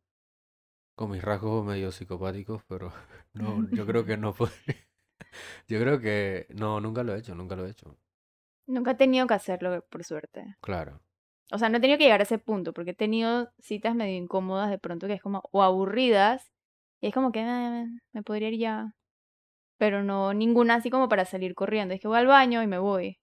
[0.95, 2.91] con mis rasgos medio psicopáticos, pero
[3.39, 4.55] no, yo creo que no podría.
[5.67, 7.97] Yo creo que no, nunca lo he hecho, nunca lo he hecho.
[8.67, 10.55] Nunca he tenido que hacerlo, por suerte.
[10.61, 11.01] Claro.
[11.51, 14.15] O sea, no he tenido que llegar a ese punto, porque he tenido citas medio
[14.17, 16.51] incómodas de pronto que es como, o aburridas,
[17.01, 18.93] y es como que "Eh, me podría ir ya.
[19.77, 21.93] Pero no ninguna así como para salir corriendo.
[21.95, 23.18] Es que voy al baño y me voy.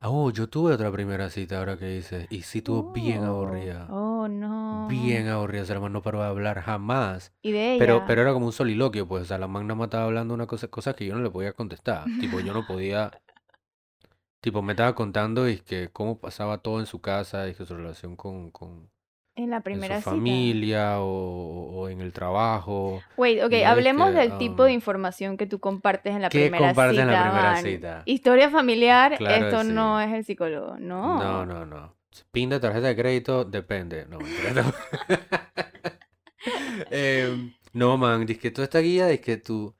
[0.00, 3.26] Ah, Oh, yo tuve otra primera cita ahora que hice y sí estuvo bien Oh,
[3.26, 3.86] aburrida.
[3.90, 4.86] Oh, no.
[4.88, 7.32] Bien aburrida, esa hermano no paró de hablar jamás.
[7.42, 8.04] Y de Pero, ella.
[8.06, 10.68] pero era como un soliloquio, pues, o sea, la magna me estaba hablando una cosa,
[10.68, 12.10] cosas que yo no le podía contestar.
[12.18, 13.10] Tipo, yo no podía,
[14.40, 17.76] tipo, me estaba contando y que cómo pasaba todo en su casa y que su
[17.76, 18.90] relación con, con
[19.40, 20.10] en la en su primera cita.
[20.10, 23.02] familia o, o en el trabajo.
[23.16, 26.68] Wait, ok, hablemos del tipo de um, información que tú compartes en la ¿qué primera
[26.68, 27.64] compartes en la cita, primera man.
[27.64, 28.02] cita?
[28.06, 29.68] Historia familiar, Claro esto sí.
[29.72, 31.46] no es el psicólogo, No, no.
[31.46, 31.96] no, no.
[32.32, 34.06] Pin de tarjeta de crédito, depende.
[34.06, 34.72] No, mentira, no.
[37.72, 39.74] No, man, dice que toda esta guía es que tú,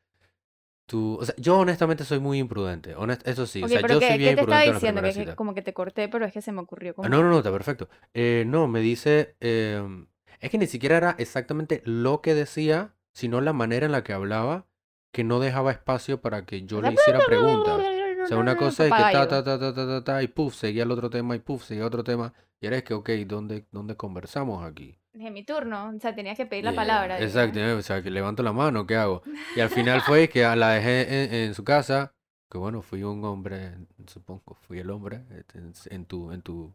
[0.91, 3.95] tú, o sea, yo honestamente soy muy imprudente, honest- eso sí, o Ok, sea, pero
[3.95, 5.31] yo ¿qué, soy qué bien te estaba imprudente en la diciendo?
[5.31, 7.09] Que, que como que te corté, pero es que se me ocurrió Ah, como...
[7.09, 7.89] no, no, no, está perfecto.
[8.15, 10.07] Eh, no, me dice, em,
[10.41, 14.13] es que ni siquiera era exactamente lo que decía, sino la manera en la que
[14.13, 14.67] hablaba,
[15.13, 17.81] que no dejaba espacio para que yo le hiciera preguntas.
[18.25, 20.55] O sea, una cosa es que ta, ta, ta, ta, ta, ta, ta, y puf,
[20.55, 22.33] seguía el otro tema, y puf, seguía otro tema.
[22.61, 24.99] Y ahora es que, ok, ¿dónde, dónde conversamos aquí?
[25.21, 27.17] Dije, mi turno, o sea, tenías que pedir la Yeah, palabra.
[27.17, 27.25] dije.
[27.25, 29.23] Exacto, eh, o sea, que levanto la mano, ¿qué hago?
[29.55, 32.15] Y al final fue que la dejé en, en su casa,
[32.51, 36.75] que bueno, fui un hombre, supongo, fui el hombre, este, en, en tu, en tu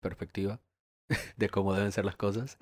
[0.00, 0.60] perspectiva
[1.36, 2.58] de cómo deben ser las cosas.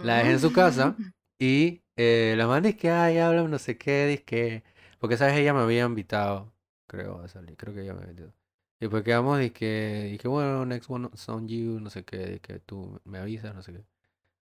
[0.00, 1.00] La dejé en su casa
[1.38, 4.64] y eh, la man dice que, ay, habla no sé qué, dice que,
[4.98, 6.52] porque sabes, ella me había invitado,
[6.86, 8.34] creo, a salir, creo que ella me había invitado.
[8.80, 12.04] Y pues quedamos y que, y que bueno, next one is on you, no sé
[12.04, 13.84] qué, que tú me avisas, no sé qué.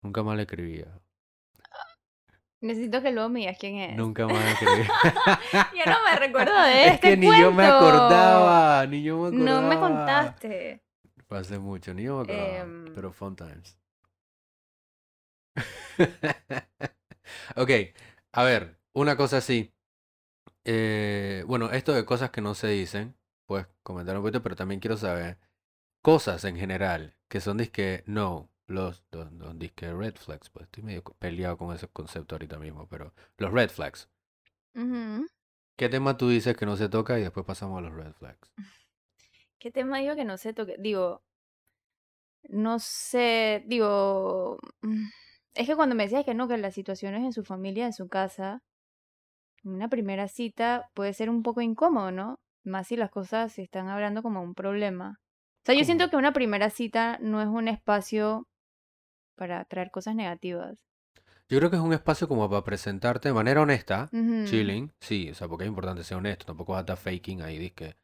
[0.05, 0.85] Nunca más le escribía.
[2.61, 3.97] Necesito que luego me digas quién es.
[3.97, 4.85] Nunca más le escribía.
[5.73, 9.29] Yo no me recuerdo de Es este que ni yo me acordaba, ni yo me
[9.29, 9.61] acordaba.
[9.61, 10.83] No me contaste.
[11.27, 12.57] Fue hace mucho, ni yo me acordaba.
[12.59, 12.93] Em.
[12.93, 13.79] Pero fun times.
[17.55, 17.71] ok,
[18.31, 19.73] a ver, una cosa así.
[20.65, 23.15] Eh, bueno, esto de cosas que no se dicen,
[23.47, 25.39] pues comentar un poquito, pero también quiero saber
[26.03, 30.83] cosas en general que son disque no, los, los, los disque red flags, pues estoy
[30.83, 34.09] medio peleado con ese concepto ahorita mismo, pero los red flags.
[35.75, 38.51] ¿Qué tema tú dices que no se toca y después pasamos a los red flags?
[39.59, 40.75] ¿Qué tema digo que no sé toque?
[40.79, 41.23] Digo,
[42.49, 45.05] no sé, digo, mm,
[45.55, 48.07] es que cuando me decías que no, que las situaciones en su familia, en su
[48.07, 48.61] casa,
[49.63, 52.39] una primera cita puede ser un poco incómodo, ¿no?
[52.63, 55.19] Más si las cosas se están hablando como un problema.
[55.19, 58.47] O sea, yo siento que una primera cita no es un espacio
[59.35, 60.77] para traer cosas negativas.
[61.49, 65.35] Yo creo que es un espacio como para presentarte de manera honesta, chilling, sí, o
[65.35, 67.95] sea, porque es importante ser honesto, tampoco vas a estar faking ahí, disque.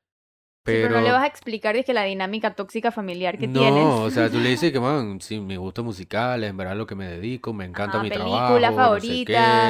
[0.65, 3.48] Sí, pero no le Pero vas a explicar es que la dinámica tóxica familiar que
[3.48, 4.04] no, tienes.
[4.04, 6.96] o sea, tú le dices que, man, sí, mis gustos musicales, en verdad lo que
[6.96, 9.20] me dedico, me encanta mi trabajo, no sé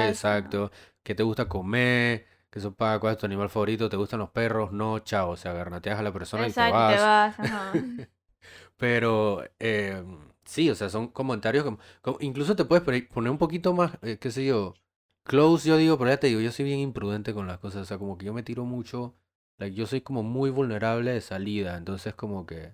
[0.08, 0.71] exacto,
[1.04, 4.71] qué te gusta comer, qué sopa, cuál es tu animal favorito, te gustan los perros,
[4.71, 7.00] no, chao, o sea, garnateas a la persona y te Exacto, te vas.
[7.00, 7.39] vas.
[7.39, 7.86] ajá.
[8.78, 10.04] Pero eh,
[10.45, 14.17] sí, o sea, son comentarios como, como- incluso te puedes poner un poquito más, eh,
[14.19, 14.73] qué sé yo,
[15.23, 17.86] close, yo digo, pero ya te digo, yo soy bien imprudente con las cosas, o
[17.86, 19.15] sea, como que yo me tiro mucho
[19.58, 22.73] Like, yo soy como muy vulnerable de salida, entonces como que,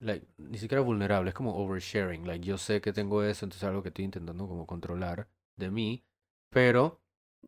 [0.00, 2.26] like, ni siquiera vulnerable, es como oversharing.
[2.26, 5.70] Like, yo sé que tengo eso, entonces es algo que estoy intentando como controlar de
[5.70, 6.04] mí,
[6.50, 7.00] pero...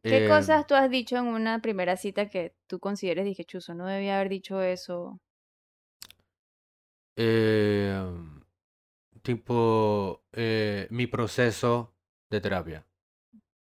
[0.06, 3.74] ¿Qué eh, cosas tú has dicho en una primera cita que tú consideres, dije, chuzo,
[3.74, 5.20] no debía haber dicho eso?
[7.16, 8.00] eh,
[9.22, 11.94] tipo, eh, mi proceso
[12.30, 12.86] de terapia.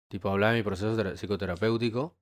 [0.10, 2.18] Tipo, hablar de mi proceso tera- psicoterapéutico,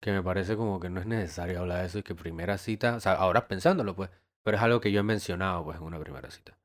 [0.00, 2.96] que me parece como que no es necesario hablar de eso y que primera cita,
[2.96, 4.10] o sea, ahora pensándolo, pues,
[4.42, 6.58] pero es algo que yo he mencionado, pues, en una primera cita.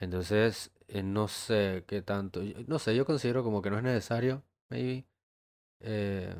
[0.00, 4.44] Entonces, eh, no sé qué tanto, no sé, yo considero como que no es necesario,
[4.70, 5.06] maybe.
[5.80, 6.34] Eh,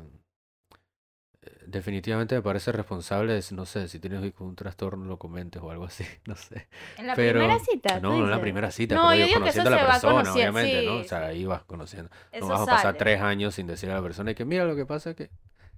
[1.67, 5.85] definitivamente me parece responsable, de- no sé, si tienes un trastorno lo comentes o algo
[5.85, 6.67] así, no sé.
[6.97, 9.27] En la Pero, primera cita, no, no en la primera cita, No, pero yo digo,
[9.27, 10.95] digo que eso conociendo a la persona, obviamente, ¿no?
[10.97, 12.09] O sea, ahí vas conociendo.
[12.39, 12.99] No vas a pasar sale.
[12.99, 15.29] tres años sin decirle a la persona que mira lo que pasa es que,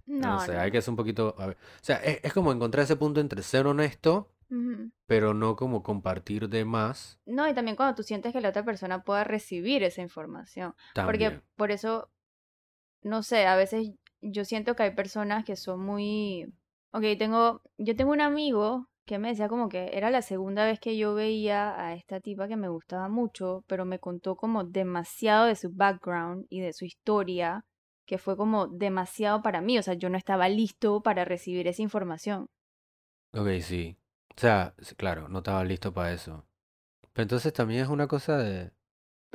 [0.08, 0.60] no No, sé, no.
[0.62, 3.20] hay que ser un poquito, a ver, o sea, es, es como encontrar ese punto
[3.22, 4.30] entre ser honesto,
[5.08, 8.64] pero no como compartir de más No, y también cuando tú sientes que la otra
[8.64, 10.76] persona pueda recibir esa información.
[11.04, 11.42] Porque también.
[11.56, 12.10] por eso,
[13.04, 16.46] no sé, a veces yo siento que hay personas que son muy...
[16.92, 20.80] Ok, tengo, yo tengo un amigo que me decía como que era la segunda vez
[20.80, 25.46] que yo veía a esta tipa que me gustaba mucho, pero me contó como demasiado
[25.46, 27.66] de su background y de su historia,
[28.06, 31.82] que fue como demasiado para mí, o sea, yo no estaba listo para recibir esa
[31.82, 32.48] información.
[33.34, 33.98] Ok, sí.
[34.36, 36.46] O sea, claro, no estaba listo para eso.
[37.14, 38.72] Pero entonces también es una cosa de,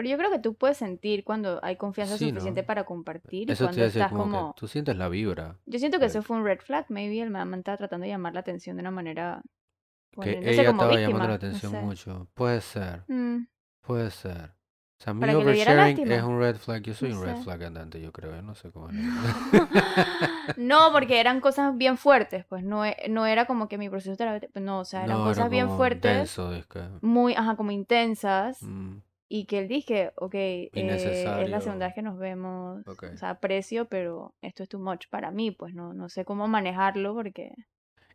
[0.01, 2.67] Pero yo creo que tú puedes sentir cuando hay confianza sí, suficiente ¿no?
[2.67, 5.59] para compartir y Eso te cuando estás como que tú sientes la vibra.
[5.67, 8.33] Yo siento que eso fue un red flag, maybe el man estaba tratando de llamar
[8.33, 11.79] la atención de una manera, que poniéndose ella como estaba llamando la no atención sé.
[11.83, 12.29] mucho.
[12.33, 13.45] Puede ser, Mm,
[13.83, 14.53] puede ser.
[14.99, 16.83] O sea, mi que oversharing es un red flag.
[16.83, 18.35] Yo no soy un red flag andante, yo creo.
[18.35, 18.95] Yo no sé cómo es.
[20.57, 24.17] No, porque eran cosas bien fuertes, pues no, e- no era como que mi proceso
[24.17, 26.81] terapéutico, no, o sea, eran No, era cosas bien fuertes, es que.
[27.03, 28.99] muy, ajá, como intensas, mm,
[29.33, 33.05] y que él dije, ok, eh, es la segunda vez que nos vemos, Ok.
[33.15, 36.49] o sea, aprecio, pero esto es too much para mí, pues no, no sé cómo
[36.49, 37.55] manejarlo porque...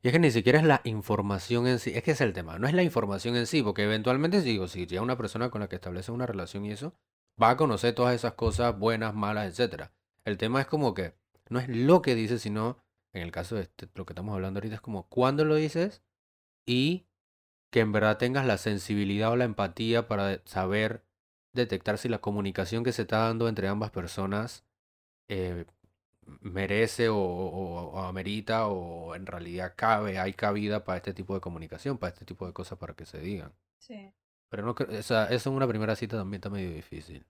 [0.04, 2.60] Y es que ni siquiera es la información en sí, es que es el tema,
[2.60, 5.70] no es la información en sí, porque eventualmente digo, si ya una persona con la
[5.70, 6.94] que establece una relación y eso,
[7.42, 9.94] va a conocer todas esas cosas buenas, malas, etcétera.
[10.26, 11.14] El tema es como que
[11.50, 12.78] no es lo que dices, sino
[13.14, 16.04] en el caso de este- lo que estamos hablando ahorita es como cuándo lo dices
[16.66, 17.06] y
[17.76, 21.04] que en verdad tengas la sensibilidad o la empatía para saber
[21.52, 24.64] detectar si la comunicación que se está dando entre ambas personas
[25.28, 25.66] eh,
[26.40, 31.42] merece o, o- o amerita o en realidad cabe, hay cabida para este tipo de
[31.42, 33.52] comunicación, para este tipo de cosas para que se digan.
[33.78, 34.14] Sí.
[34.50, 37.26] Pero no creo, o sea, eso en una primera cita también está medio difícil.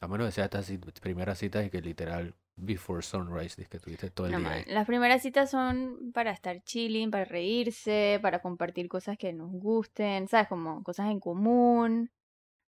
[0.00, 3.78] A menos que sea estas cit- primeras citas y que literal before sunrise, dices que
[3.80, 8.18] tuviste todo el No, día man, las primeras citas son para estar chilling, para reírse,
[8.22, 10.48] para compartir cosas que nos gusten, ¿sabes?
[10.48, 12.10] Como cosas en común,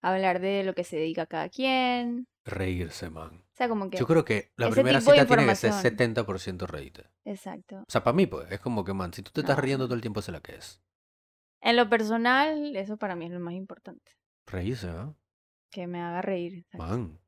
[0.01, 2.27] hablar de lo que se dedica cada quien.
[2.45, 3.43] Reírse, man.
[3.53, 6.25] O sea, como Yo que creo que la primera cita tiene que ser información.
[6.25, 7.03] 70% reírte.
[7.23, 7.77] Exacto.
[7.77, 9.83] O sea, para mí, pues, es como que, man, si tú te estás No, riendo
[9.83, 9.87] no.
[9.87, 10.81] todo el tiempo, sé la que es.
[11.61, 14.11] En lo personal, eso para mí es lo más importante.
[14.47, 15.13] Reírse, ¿ah?
[15.71, 16.65] Que me haga reír.
[16.73, 17.19] Man,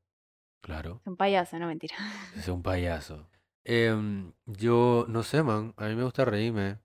[0.66, 0.98] claro.
[1.02, 1.94] Es un payaso, no mentira.
[2.36, 3.28] Es un payaso.
[3.64, 5.72] Em, yo no sé, man.
[5.76, 6.78] A mí me gusta reírme.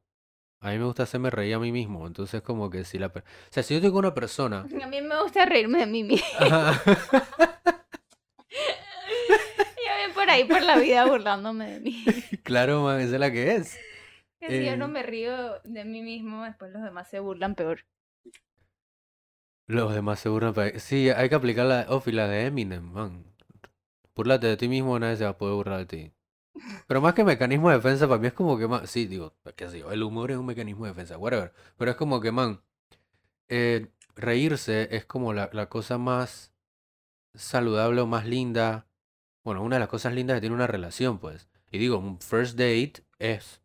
[0.61, 2.05] A mí me gusta hacerme reír a mí mismo.
[2.05, 3.07] Entonces, como que si la...
[3.07, 4.59] O sea, si yo tengo una persona...
[4.83, 6.27] A mí me gusta reírme de mí misma.
[6.39, 6.81] Ajá.
[8.51, 12.03] Yo voy por ahí por la vida burlándome de mí.
[12.43, 13.77] Claro, man, esa es la que es.
[14.39, 17.55] Que si yo no Eh, me río de mí mismo, después los demás se burlan
[17.55, 17.85] peor.
[19.67, 20.53] los demás se burlan.
[20.53, 23.25] pa- Sí, hay que aplicar la, oh, y la de Eminem, man.
[24.21, 26.13] Burlate de ti mismo, nadie se va a poder burlar de ti.
[26.87, 29.67] Pero más que mecanismo de defensa, para mí es como que, man, sí, digo, qué
[29.67, 31.53] sé yo, el humor es un mecanismo de defensa, whatever.
[31.75, 32.61] Pero es como que, man,
[33.49, 36.53] eh, reírse es como la, la cosa más
[37.33, 38.85] saludable o más linda.
[39.43, 41.49] Bueno, una de las cosas lindas que tiene una relación, pues.
[41.71, 43.63] Y digo, un first date es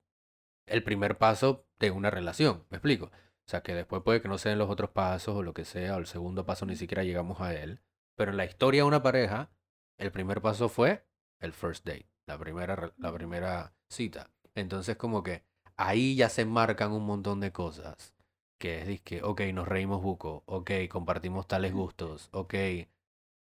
[0.65, 3.07] el primer paso de una relación, ¿me explico?
[3.07, 5.97] O sea, que después puede que no sean los otros pasos o lo que sea,
[5.97, 7.81] o el segundo paso ni siquiera llegamos a él.
[8.15, 9.51] Pero en la historia de una pareja,
[9.99, 11.05] el primer paso fue
[11.41, 14.31] el first date, la primera, la primera cita.
[14.55, 15.43] Entonces, como que
[15.77, 18.13] ahí ya se marcan un montón de cosas.
[18.59, 22.55] Que es, que, ok, nos reímos buco, ok, compartimos tales gustos, ok,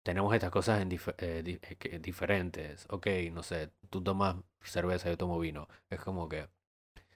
[0.02, 5.08] tenemos estas cosas en dif- eh, di- eh, diferentes, ok, no sé, tú tomas cerveza,
[5.10, 5.68] yo tomo vino.
[5.90, 6.48] Es como que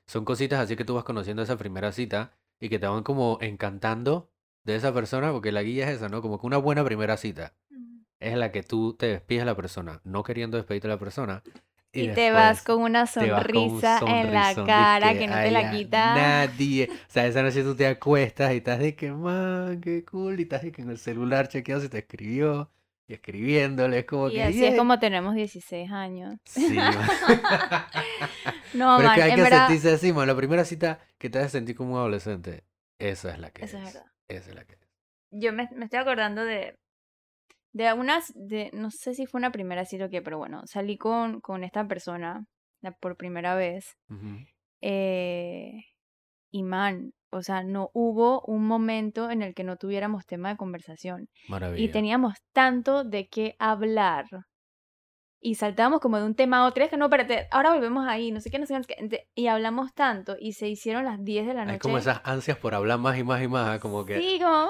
[0.07, 3.39] son cositas así que tú vas conociendo esa primera cita y que te van como
[3.41, 4.31] encantando
[4.65, 6.23] de esa persona, porque la guía es esa, ¿no?
[6.23, 7.55] Como que una buena primera cita
[8.21, 11.43] es la que tú te despides de la persona, no queriendo despedirte de la persona,
[11.93, 15.27] Y Y te vas con una vas con un sonrisa en la cara dizque, que
[15.27, 16.15] no te "Ay, la quita.
[16.15, 16.89] nadie.
[17.09, 20.39] O sea, esa noche tú te acuestas y estás de que, man, qué cool.
[20.39, 22.71] Y estás de que en el celular chequeado si te escribió.
[23.09, 24.77] Y escribiéndole, es como Y que, así es "Yeah".
[24.77, 26.37] como tenemos 16 años.
[26.45, 27.09] Sí, man.
[28.73, 30.27] No, Pero es man, que hay que verdad, sentirse así, man.
[30.27, 32.65] La primera cita que te hace sentir como un adolescente,
[32.99, 33.95] esa es la que eso es es.
[33.95, 34.07] verdad.
[34.29, 34.81] Esa es la que es.
[35.31, 36.77] Yo me, me estoy acordando de,
[37.73, 40.97] de unas, de, no sé si fue una primera cita o qué, pero bueno, salí
[40.97, 42.45] con, con esta persona
[42.81, 43.97] la- por primera vez.
[44.11, 44.39] Ujú.
[44.81, 45.73] Eh,
[46.51, 50.57] y man, o sea, no hubo un momento en el que no tuviéramos tema de
[50.57, 51.29] conversación.
[51.47, 51.93] Y Maravilla.
[51.93, 54.25] teníamos tanto de qué hablar.
[55.41, 56.83] Y saltábamos como de un tema a otro.
[56.83, 58.95] Es que no, espérate, ahora volvemos ahí, no sé qué, no sé qué, no sé
[58.95, 59.01] qué.
[59.05, 62.11] Ente- Y hablamos tanto y se hicieron las 10 de la Hay como noche.
[62.11, 64.19] esas ansias por hablar más y más y más, como que...
[64.19, 64.69] Sí, como...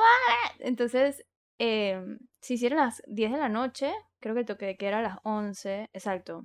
[0.59, 1.25] Entonces,
[1.59, 2.03] eh,
[2.41, 3.93] se hicieron las 10 de la noche.
[4.21, 5.89] Creo que el toque de queda era a las 11.
[5.93, 6.43] Exacto.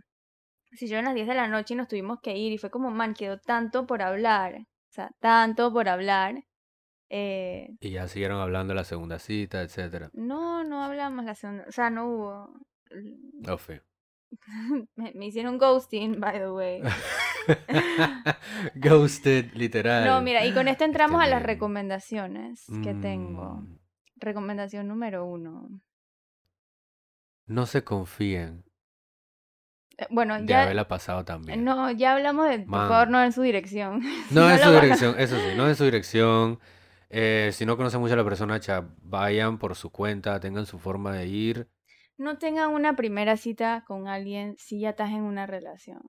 [0.73, 2.51] Se hicieron las 10 de la noche y nos tuvimos que ir.
[2.53, 4.55] Y fue como, man, quedó tanto por hablar.
[4.55, 6.43] O sea, tanto por hablar.
[7.09, 10.09] Eh, Y ya siguieron hablando la segunda cita, etcétera.
[10.13, 11.65] no, no hablamos la segunda.
[11.67, 12.49] O sea, no hubo.
[13.47, 13.57] Oh,
[14.95, 16.81] me, me hicieron ghosting, by the way.
[18.75, 20.05] Ghosted, literal.
[20.05, 21.47] No, mira, y con esto entramos a las men.
[21.47, 23.63] recomendaciones que tengo.
[24.23, 25.69] Recomendación número uno.
[27.45, 28.63] No se confíen
[29.97, 30.63] Eh, Bueno, de ya.
[30.63, 31.63] haberla pasado también.
[31.63, 32.59] No, ya hablamos de.
[32.59, 34.01] Por favor, no en su dirección.
[34.31, 36.59] No en su dirección, eso sí, no en su dirección.
[37.09, 40.79] Eh, si no conocen mucho a la persona, cha, vayan por su cuenta, tengan su
[40.79, 41.69] forma de ir.
[42.17, 46.01] No tengan una primera cita con alguien si ya estás en una relación.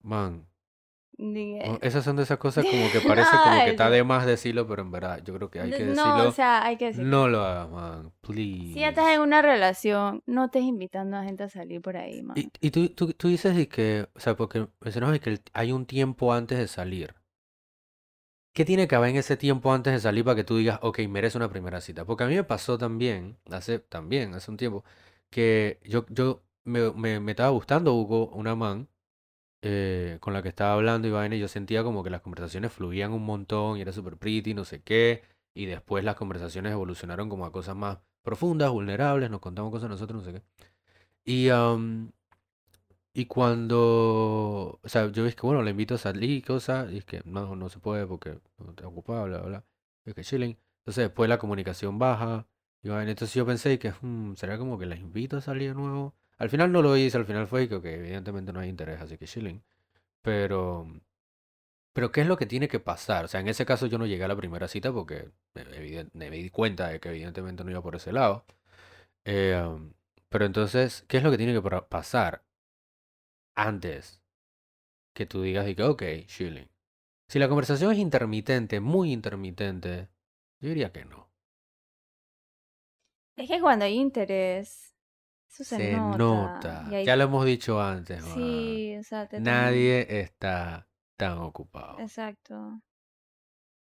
[0.00, 0.46] Man,
[1.18, 3.90] O- esas son de esas cosas como que parece como que está no.
[3.90, 6.28] de más decirlo, pero en verdad yo creo que hay que no, decirlo.
[6.28, 7.08] o sea, hay que decirlo.
[7.08, 8.72] No lo hagas, man, please.
[8.74, 12.22] Si ya estás en una relación, no estés invitando a gente a salir por ahí,
[12.22, 12.36] man.
[12.38, 15.72] Y, y tú, tú, tú dices y que, o sea, porque mencionabas y que hay
[15.72, 17.14] un tiempo antes de salir.
[18.52, 21.00] ¿Qué tiene que haber en ese tiempo antes de salir para que tú digas, ok,
[21.08, 22.04] merece una primera cita?
[22.04, 24.84] Porque a mí me pasó también, hace, también, hace un tiempo,
[25.30, 28.88] que yo, yo me, me, me estaba gustando Hugo, una man,
[29.62, 32.72] eh, con la que estaba hablando y vaina, y yo sentía como que las conversaciones
[32.72, 35.22] fluían un montón y era súper pretty, no sé qué,
[35.54, 40.22] y después las conversaciones evolucionaron como a cosas más profundas, vulnerables, nos contamos cosas nosotros,
[40.24, 40.42] no sé qué.
[41.24, 42.12] Y, am,
[43.12, 47.22] y cuando, o sea, yo dije bueno, le invito a salir cosas, y es que
[47.24, 49.64] no, no se puede porque no está ocupado, bla, bla, bla.
[50.04, 50.56] Es que chilling.
[50.80, 52.46] Entonces después la comunicación baja.
[52.82, 53.10] Y vaina.
[53.10, 56.14] entonces yo pensé que, "Hmm, ¿será como que la invito a salir de nuevo?
[56.38, 59.18] Al final no lo hice, al final fue que, ok, evidentemente no hay interés, así
[59.18, 59.62] que chilling.
[60.22, 60.86] Pero,
[61.92, 63.24] pero ¿qué es lo que tiene que pasar?
[63.24, 66.10] O sea, en ese caso yo no llegué a la primera cita porque me, eviden-
[66.14, 68.44] me di cuenta de que evidentemente no iba por ese lado.
[69.24, 69.92] Eh, um,
[70.30, 72.44] pero entonces, ¿qué es lo que tiene que pasar
[73.56, 74.22] antes
[75.14, 76.68] que tú digas y que, ok, chilling?
[77.28, 80.08] Si la conversación es intermitente, muy intermitente,
[80.60, 81.30] yo diría que no.
[83.36, 84.94] Es que cuando hay interés,
[85.48, 86.88] eso se, Se nota.
[87.04, 88.22] Ya lo hemos dicho antes.
[88.22, 91.98] Sí, o sea, te Nadie está tan ocupado.
[91.98, 92.80] Exacto.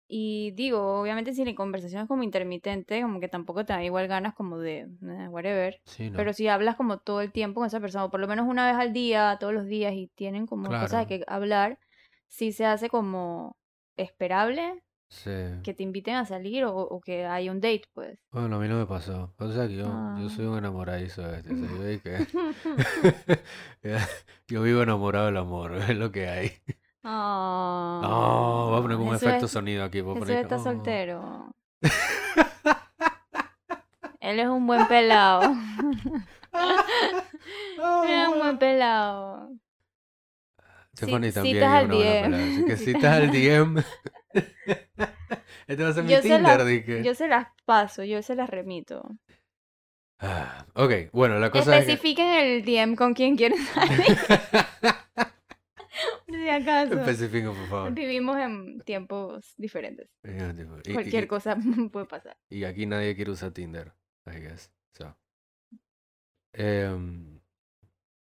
[0.08, 4.06] Y digo, obviamente si la conversación es como intermitente, como que tampoco te da igual
[4.06, 5.80] ganas como de eh, whatever.
[5.84, 6.16] Sí, no.
[6.16, 8.66] Pero si hablas como todo el tiempo con esa persona, o por lo menos una
[8.66, 11.80] vez al día, todos los días, y tienen como cosas de que hablar,
[12.28, 13.56] sí se hace como
[13.96, 15.30] esperable Sí.
[15.62, 18.18] que te inviten a salir o, o que hay un date, pues.
[18.32, 19.32] Bueno, a mí no me pasó.
[19.38, 20.28] O sea, que yo, yo Ah.
[20.34, 21.54] soy un enamoradizo de este.
[21.54, 22.26] o sea, yo, dije
[23.82, 23.98] que-
[24.48, 26.52] yo vivo enamorado del amor, es lo que hay.
[27.04, 30.00] No, voy a poner como un Ah, efecto es- sonido aquí.
[30.00, 30.64] Voy a poner está oh.
[30.64, 31.52] soltero.
[34.20, 35.42] Él es un buen pelado.
[36.52, 39.50] Él es un buen pelado.
[40.96, 42.34] Stephanie Ci- también citas es al DM.
[42.34, 43.84] Así que citas al DM.
[45.66, 47.02] Este va a ser mi Yo se, Tinder, las, dije.
[47.02, 49.02] yo se las paso, yo se las remito.
[50.20, 51.92] Ah, ok, bueno, la cosa es que...
[51.92, 54.06] Especifiquen el DM con quien quieren salir.
[56.28, 57.00] Si acaso.
[57.00, 57.92] Especifico, por favor.
[57.94, 60.08] Vivimos en tiempos diferentes.
[60.24, 61.56] Y- Cualquier y- cosa
[61.92, 62.36] puede pasar.
[62.50, 63.92] Y aquí nadie quiere usar Tinder,
[64.26, 64.70] I guess.
[64.92, 65.16] So.
[66.52, 67.40] Em,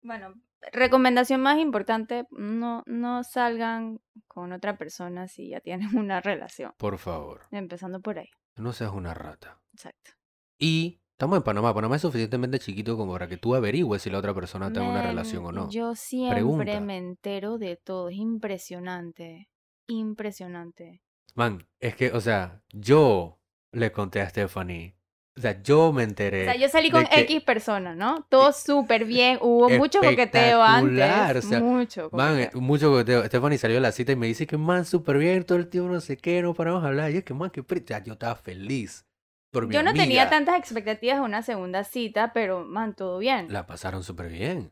[0.02, 0.34] Bueno,
[0.72, 6.72] recomendación más importante, no, no salgan con otra persona si ya tienen una relación.
[6.78, 8.28] por favor, Empezando por ahí.
[8.56, 9.60] no seas una rata.
[9.72, 10.12] Exacto.
[10.58, 11.74] Y estamos en Panamá.
[11.74, 15.02] Panamá es suficientemente chiquito como para que tú averigües si la otra persona en una
[15.02, 15.68] relación o no.
[15.70, 16.80] Yo siempre Pregunta.
[16.80, 18.08] me entero de todo.
[18.10, 19.48] Es impresionante.
[19.88, 21.02] Impresionante.
[21.34, 23.40] Man, es que, o sea, yo
[23.72, 24.96] le conté a Stephanie
[25.34, 26.44] O sea, yo me O enteré.
[26.44, 28.26] sea, yo salí con X persona, ¿no?
[28.28, 31.44] Todo súper bien, hubo mucho coqueteo antes.
[31.44, 32.60] o sea, mucho Man, coqueteo.
[32.60, 33.24] mucho coqueteo.
[33.24, 35.90] Stephanie salió de la cita y me dice que, man, súper bien, todo el tiempo
[35.90, 37.10] no sé qué, no paramos de hablar.
[37.12, 39.06] Y es que, man, que pri- o sea, yo estaba feliz
[39.50, 43.46] por mi Yo no tenía tantas expectativas de una segunda cita, pero, man, todo bien.
[43.50, 44.70] La pasaron súper bien.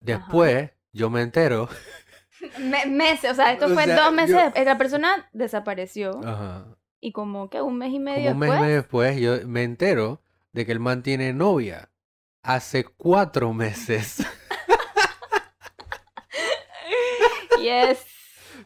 [0.00, 1.68] Después, yo me entero.
[2.58, 4.36] Me- meses, o sea, esto O fue sea, dos meses.
[4.56, 4.64] yo-.
[4.64, 6.64] La persona desapareció Ajá.
[7.00, 8.60] Y como que un mes y Como medio un mes, después.
[8.60, 10.22] mes después, yo me entero
[10.52, 11.90] de que el man tiene novia.
[12.42, 14.24] Hace cuatro meses.
[17.60, 18.04] Yes.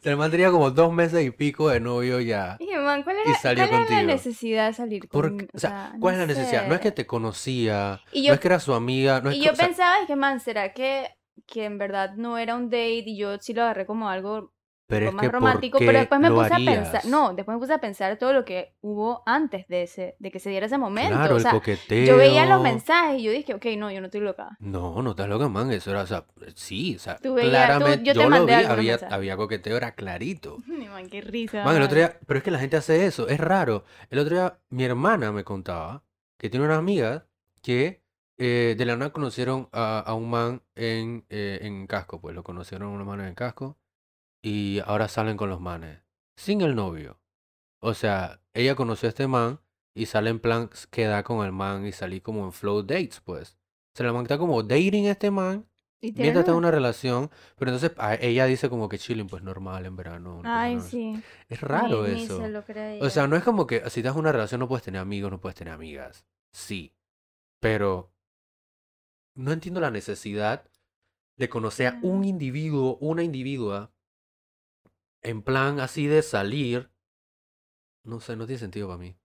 [0.02, 2.56] El man tenía como dos meses y pico de novio ya.
[2.58, 4.12] Dije, man, ¿cuál Y era, salió cuál era la contigo.
[4.12, 6.68] necesidad de salir con Porque, o sea, ¿cuál es la necesidad?
[6.68, 9.40] No es que te conocía, Y no es que era su amiga, no es y
[9.40, 11.08] que, yo o sea, pensaba, dije, man, ¿será que,
[11.46, 14.52] que en verdad no era un date y yo sí lo agarré como algo
[14.86, 15.78] pero es más que ¿por romántico?
[15.78, 18.74] Pero después me puse a pensar, no, después me puse a pensar todo lo que
[18.82, 21.14] hubo antes de ese, de que se diera ese momento.
[21.14, 22.06] Claro, o el sea, coqueteo.
[22.06, 24.56] yo veía los mensajes y yo dije, ok, no, yo no estoy loca.
[24.60, 25.70] No, no estás loca, man.
[25.72, 26.24] Eso era, o sea,
[26.54, 29.14] sí, o sea, Tú veías- tú- claramente yo te yo lo mandé vi, había, mensajes.
[29.14, 30.58] había coqueteo, era clarito.
[30.66, 31.64] Man, qué risa.
[31.64, 33.84] Man, el otro día, pero es que la gente hace eso, es raro.
[34.10, 36.02] El otro día mi hermana me contaba
[36.38, 37.26] que tiene una amiga
[37.62, 38.02] que
[38.36, 42.42] eh, de la nada conocieron a, a un man en, eh, en casco, pues lo
[42.42, 43.78] conocieron a una man en casco
[44.44, 46.00] y ahora salen con los manes,
[46.36, 47.18] sin el novio.
[47.80, 49.60] O sea, ella conoció a este man
[49.94, 53.56] y sale en plan queda con el man y salí como en flow dates, pues.
[53.94, 55.66] O sea, la man está como dating a este man
[56.00, 59.26] ¿Y tiene mientras está en una relación, pero entonces a- ella dice como que chilling,
[59.28, 60.42] pues normal en verano.
[60.44, 61.22] Ay, sí.
[61.48, 62.36] Es raro eso.
[62.36, 63.00] se.
[63.00, 65.30] O sea, no es como que si estás en una relación no puedes tener amigos,
[65.30, 66.26] no puedes tener amigas.
[66.52, 66.92] Sí.
[67.60, 68.12] Pero
[69.34, 70.68] no entiendo la necesidad
[71.38, 73.90] de conocer a un individuo, una individua,
[75.24, 76.90] en plan así de salir.
[78.04, 79.16] No sé, no tiene sentido para mí.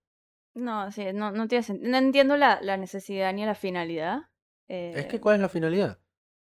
[0.55, 1.91] No, sí, no, no tiene sentido.
[1.91, 4.29] No entiendo la, la necesidad ni la finalidad.
[4.67, 5.99] Es que, eh, ¿cuál es la finalidad?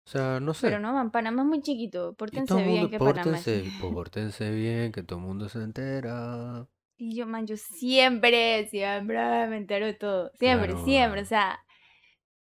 [0.06, 0.68] O sea, no sé.
[0.68, 2.14] Pero no, man, Panamá es muy chiquito.
[2.14, 3.44] Pórtense todo bien mundo, que Panamá es...
[3.46, 6.68] pórtense, pórtense bien, que todo el mundo se entera.
[6.98, 10.32] Y yo, man, yo siempre, siempre me entero de todo.
[10.38, 10.86] Siempre, Claro.
[10.86, 11.22] siempre.
[11.22, 11.60] O sea,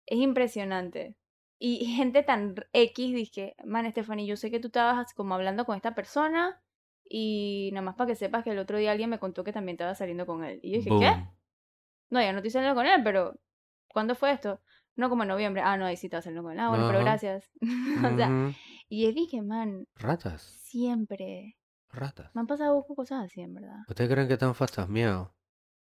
[0.08, 1.16] es impresionante.
[1.60, 5.76] Y gente tan X, dije, man, Stephanie, yo sé que tú estabas como hablando con
[5.76, 6.62] esta persona
[7.08, 9.76] y nada más para que sepas que el otro día alguien me contó que también
[9.76, 10.60] estaba saliendo con él.
[10.64, 11.26] Y yo dije, ¿qué?
[12.10, 13.40] No, ya no estoy saliendo con él, pero
[13.88, 14.62] ¿cuándo fue esto?
[14.96, 15.62] No, como en noviembre.
[15.64, 16.60] Ah, no, ahí sí estaba saliendo con él.
[16.60, 17.52] Ah, bueno, pero gracias.
[18.14, 18.30] o sea,
[18.88, 21.58] y yo dije, man, Ratas, siempre.
[21.90, 22.34] ratas.
[22.34, 23.78] Me han pasado cosas así, en verdad.
[23.88, 25.30] Ustedes creen que están fantasmeados,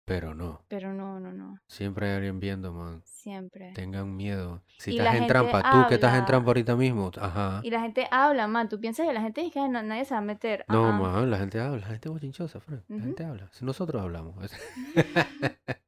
[0.07, 0.61] pero no.
[0.69, 1.59] Pero no, no, no.
[1.67, 3.01] Siempre hay alguien viendo, man.
[3.03, 3.73] Siempre.
[3.73, 4.63] Tengan miedo.
[4.77, 7.59] Si Y estás en trampa, tú que estás en trampa ahorita mismo, ajá.
[7.61, 8.69] Y la gente habla, man.
[8.69, 10.63] Tú piensas que la gente dice que "Ay, no, nadie se va a meter.
[10.69, 12.85] No, man, la gente habla, la gente es bochinchosa, Fran.
[12.87, 13.51] La gente habla.
[13.59, 14.33] Nosotros hablamos.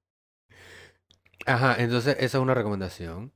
[1.46, 3.32] Ajá, entonces esa es una recomendación.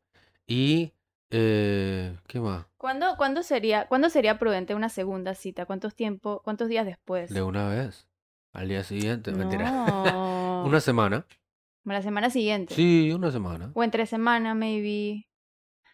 [0.46, 0.92] Y,
[1.32, 2.66] eh, ¿qué más?
[2.76, 5.66] ¿Cuándo, cuándo sería, ¿Cuándo sería prudente una segunda cita?
[5.66, 7.30] ¿Cuántos tiempo, cuántos días después?
[7.34, 8.06] De una vez.
[8.52, 9.86] Al día siguiente, mentira.
[10.66, 11.26] Una semana.
[11.86, 12.74] La semana siguiente.
[12.74, 13.72] Sí, una semana.
[13.74, 15.26] O entre semana, maybe.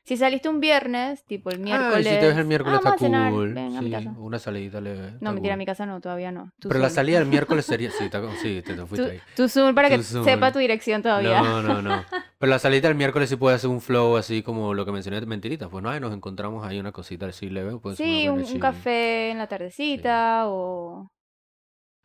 [0.06, 2.08] Si saliste un viernes, tipo el Ah, miércoles.
[2.08, 3.54] si te ves el miércoles "Ah, está a cool.
[3.54, 4.16] ven a mi Sí, casa.
[4.18, 5.14] una salidita leve.
[5.20, 6.52] No, mentira, a mi casa no, todavía no.
[6.62, 7.92] Pero la salida del miércoles sería.
[7.92, 9.20] Sí, está, sí te, fuiste ahí.
[9.36, 10.24] tú Zoom para que Zoom.
[10.24, 11.42] sepa tu dirección todavía.
[11.42, 12.04] No, no, no.
[12.40, 15.20] Pero la salida del miércoles sí puede hacer un flow así como lo que mencioné
[15.20, 15.70] de mentiritas.
[15.70, 17.78] Pues no, Ay, nos encontramos ahí una cosita así leve.
[17.96, 21.12] Sí, un, café en la tardecita o...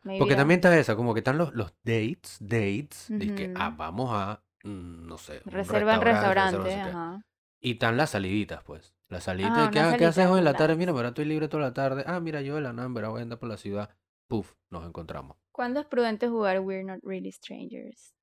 [0.05, 3.73] maybe Porque también está esa, como que están los, los dates, dates, de que ah,
[3.75, 7.23] vamos a, mm, no sé, Reserva en restaurante, no sé.
[7.59, 8.93] Y están las saliditas, pues.
[9.09, 10.75] Las saliditas, Ah, de que, una ah, ¿qué haces hoy en la tarde?
[10.75, 12.03] Mira, pero estoy libre toda la tarde.
[12.07, 13.89] Ah, mira, yo de la nada, voy a andar por la ciudad.
[14.27, 15.37] Puf, nos encontramos.
[15.51, 18.13] ¿Cuándo es prudente jugar We're Not Really Strangers?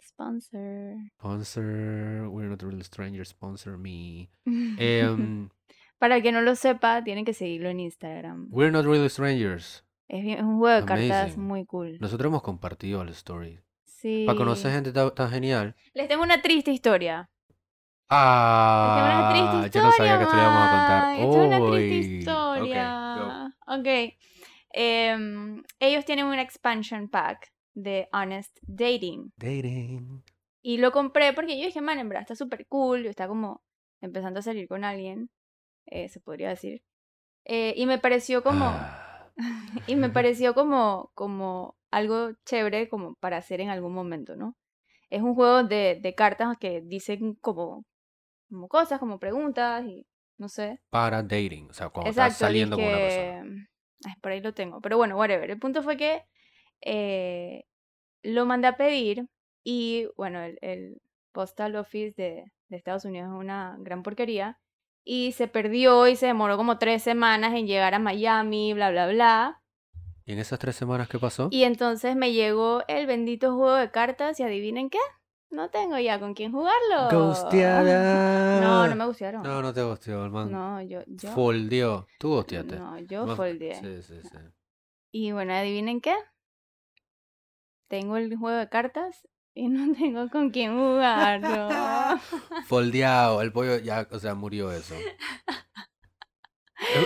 [0.00, 0.96] Sponsor.
[1.18, 4.30] Sponsor, we're not really strangers, sponsor me.
[4.78, 5.48] Em,
[5.98, 8.48] Para el que no lo sepa, tienen que seguirlo en Instagram.
[8.50, 9.84] we're not really strangers.
[10.12, 11.98] Es, bien- es un juego de cartas muy cool.
[12.00, 13.60] Nosotros hemos compartido la story.
[13.84, 14.24] Sí.
[14.26, 15.76] Para conocer gente tan, tan genial.
[15.94, 17.30] Les tengo una triste historia.
[18.08, 19.92] Ah, Es una triste yo no historia.
[19.96, 21.14] sabía que esto lo íbamos a contar man.
[21.20, 23.56] Esto es una triste Ok, historia.
[23.66, 24.14] Ok.
[24.72, 29.32] Em, ellos tienen un expansion pack de Honest Dating.
[29.36, 30.22] Dating.
[30.62, 33.06] Y lo compré porque yo dije, man, en verdad está súper cool.
[33.06, 33.62] Está como
[34.00, 35.30] empezando a salir con alguien.
[35.86, 36.82] eh, se podría decir.
[37.44, 38.66] Eh, y me pareció como.
[38.66, 38.99] Ah,
[39.86, 44.56] y me pareció como, como algo chévere como para hacer en algún momento, ¿no?
[45.10, 47.84] Es un juego de, de cartas que dicen como,
[48.50, 50.06] como cosas, como preguntas y
[50.38, 50.80] no sé.
[50.90, 51.68] para dating.
[51.70, 53.34] O sea, cuando estás Exacto, saliendo con una persona.
[54.04, 54.80] Ay, por ahí lo tengo.
[54.80, 55.50] Pero bueno, whatever.
[55.50, 56.22] El punto fue que
[56.82, 57.64] eh,
[58.22, 59.26] lo mandé a pedir
[59.64, 61.00] Y bueno, el, el
[61.32, 64.58] Postal Office de, de Estados Unidos es una gran porquería.
[65.04, 69.08] Y se perdió y se demoró como tres semanas en llegar a Miami, bla, bla,
[69.08, 69.62] bla.
[70.26, 71.48] ¿Y en esas tres semanas qué pasó?
[71.50, 74.98] Y entonces me llegó el bendito juego de cartas y adivinen qué.
[75.50, 77.10] No tengo ya con quién jugarlo.
[77.10, 78.60] ¡Ghosteada!
[78.60, 79.42] No, no me gustaron.
[79.42, 80.52] No, no te gusteó, el man.
[80.52, 81.30] No, yo, yo.
[81.32, 82.06] Foldeó.
[82.18, 82.76] Tú gusteaste.
[82.76, 83.74] No, yo Más- foldeé.
[83.74, 84.38] Sí, sí, sí.
[85.10, 86.14] Y bueno, adivinen qué.
[87.88, 91.68] Tengo el juego de cartas y no tengo con quién jugarlo.
[92.66, 93.42] Foldeado.
[93.42, 94.94] El pollo ya, o sea, murió eso.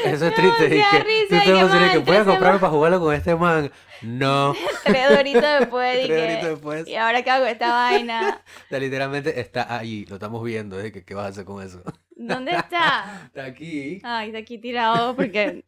[0.05, 0.69] Eso es triste.
[0.69, 3.13] dije, risa, tú te que emocionas que más, voy a tres comprarme para jugarlo con
[3.13, 3.73] este man.
[4.03, 4.55] No.
[4.85, 6.25] Tres doritos después Tres dije.
[6.25, 6.87] horitos después.
[6.89, 8.41] ¿Y ahora qué hago esta vaina?
[8.47, 10.05] O sea, literalmente está ahí.
[10.07, 10.81] Lo estamos viendo.
[10.81, 10.93] ¿eh?
[10.93, 11.83] ¿Qué, qué vas a hacer con eso?
[12.11, 13.25] ¿Dónde está?
[13.27, 14.01] Está aquí.
[14.05, 15.65] Ay, está aquí tirado porque.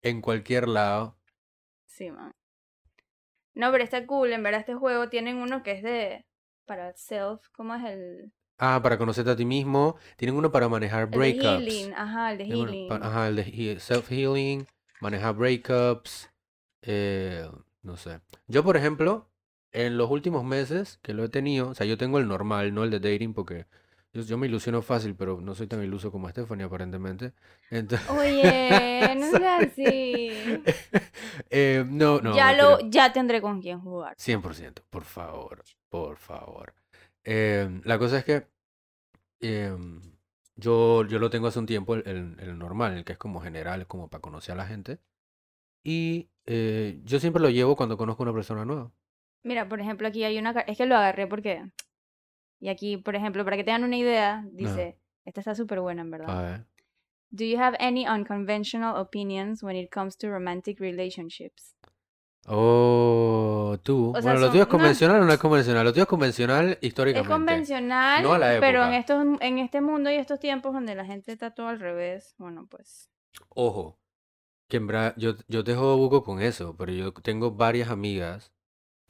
[0.00, 1.18] En cualquier lado.
[1.86, 2.34] Sí, man.
[3.54, 4.32] No, pero está cool.
[4.32, 6.24] En verdad, este juego tienen uno que es de.
[6.64, 7.40] Para self.
[7.52, 8.32] ¿Cómo es el.
[8.58, 9.96] Ah, para conocerte a ti mismo.
[10.16, 11.42] Tienen uno para manejar El de breakups.
[11.42, 11.94] healing.
[11.94, 12.92] Ajá, el de healing.
[12.92, 14.66] Ajá, el de he- self-healing,
[15.00, 16.30] manejar breakups.
[16.82, 17.48] eh,
[17.82, 18.20] no sé.
[18.46, 19.28] Yo, por ejemplo,
[19.72, 22.84] en los últimos meses que lo he tenido, o sea, yo tengo el normal, no
[22.84, 23.66] el de dating, porque
[24.12, 27.32] yo, yo me ilusiono fácil, pero no soy tan iluso como Stephanie, aparentemente.
[27.70, 30.62] Entonces, Oye, no seas así.
[31.50, 34.16] eh, no, no, ya lo, ya tendré con quién jugar.
[34.16, 36.74] 100%, por favor, por favor.
[37.24, 38.46] Eh, la cosa es que
[39.40, 40.00] em,
[40.56, 43.40] yo, yo lo tengo hace un tiempo, el, el- el normal, el que es como
[43.40, 44.98] general, como para conocer a la gente.
[45.84, 48.90] Y eh, yo siempre lo llevo cuando conozco a una persona nueva.
[49.42, 50.50] Mira, por ejemplo, aquí hay una.
[50.52, 51.64] Es que lo agarré porque.
[52.62, 54.96] Y aquí, por ejemplo, para que tengan una idea, dice.
[55.24, 56.64] Esta está súper buena, en verdad.
[57.30, 61.74] Do you have any unconventional opinions when it comes to romantic relationships?
[62.46, 64.10] Oh, tú.
[64.10, 65.84] O sea, bueno, lo son- tuyo es no- convencional o no es convencional.
[65.84, 67.32] Lo tuyo es convencional Es históricamente.
[67.32, 68.98] convencional, No a la pero en época.
[68.98, 72.66] estos, en este mundo y estos tiempos donde la gente está todo al revés, bueno,
[72.70, 73.08] pues.
[73.48, 73.98] Ojo,
[74.68, 78.51] que en verdad yo, yo te juego con eso, pero yo tengo varias amigas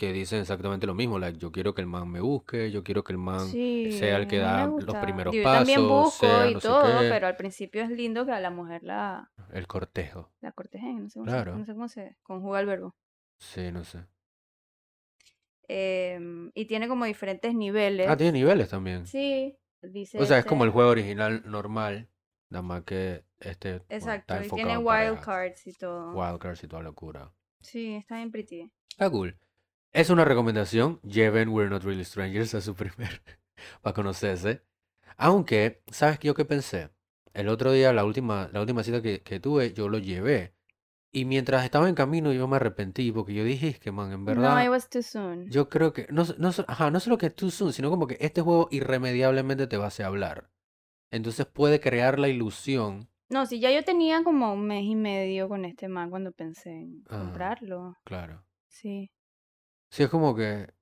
[0.02, 1.16] que dicen exactamente lo mismo.
[1.20, 4.16] Like, yo quiero que el man me busque, yo quiero que el man Sí, sea
[4.16, 7.28] el que da los primeros Digo, Yo también pasos, busco sea y no todo, pero
[7.28, 10.32] al principio es lindo que a la mujer la, El cortejo.
[10.40, 11.56] la cortejen, no sé cómo, se, Claro.
[11.56, 12.96] no sé cómo se conjuga el verbo.
[13.38, 14.04] Sí, no sé.
[15.68, 18.08] Em, y tiene como diferentes niveles.
[18.08, 19.06] Ah, tiene niveles también.
[19.06, 22.08] Sí, dice O sea, es este- como el juego original normal,
[22.50, 25.24] nada más que este bueno, Exacto, está y tiene enfocado en wild parejas.
[25.24, 26.12] cards y todo.
[26.12, 27.32] Wildcards y toda locura.
[27.60, 28.72] Sí, está bien pretty.
[28.90, 29.38] Está cool.
[29.92, 31.00] Es una recomendación.
[31.02, 33.22] Lleven We're Not Really Strangers a su primer.
[33.82, 34.62] para conocerse.
[35.16, 36.90] Aunque, ¿sabes qué yo qué pensé?
[37.34, 40.54] El otro día, la última, la última cita que, que tuve, yo lo llevé.
[41.14, 44.20] Y mientras estaba en camino, yo me arrepentí porque yo dije, es que man, en
[44.20, 44.64] No, verdad.
[44.64, 45.48] it was too soon.
[45.50, 48.40] Yo creo que, no, no, ajá, no solo que too soon, sino como que este
[48.40, 50.50] juego irremediablemente te va a hacer hablar.
[51.10, 53.10] Entonces puede crear la ilusión.
[53.28, 56.70] No, si ya yo tenía como un mes y medio con este man cuando pensé
[56.70, 57.18] en Ah.
[57.18, 57.98] comprarlo.
[58.04, 58.42] Claro.
[58.68, 59.10] Sí.
[59.92, 60.72] Sí, es como que,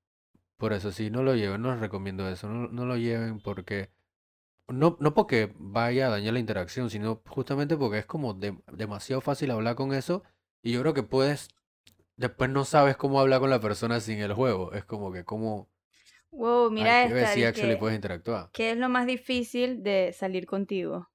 [0.59, 3.91] por eso, sí, no lo lleven, no les recomiendo eso, no, no lo lleven porque,
[4.69, 9.21] no, no porque vaya a dañar la interacción, sino justamente porque es como de- demasiado
[9.21, 10.23] fácil hablar con eso
[10.63, 11.49] y yo creo que puedes,
[12.17, 15.69] después no sabes cómo hablar con la persona sin el juego, es como que cómo,
[16.33, 17.35] Wow, mira hay que ver esta.
[17.35, 18.51] si actually dice, puedes interactuar.
[18.53, 21.09] ¿Qué es lo más difícil de salir contigo?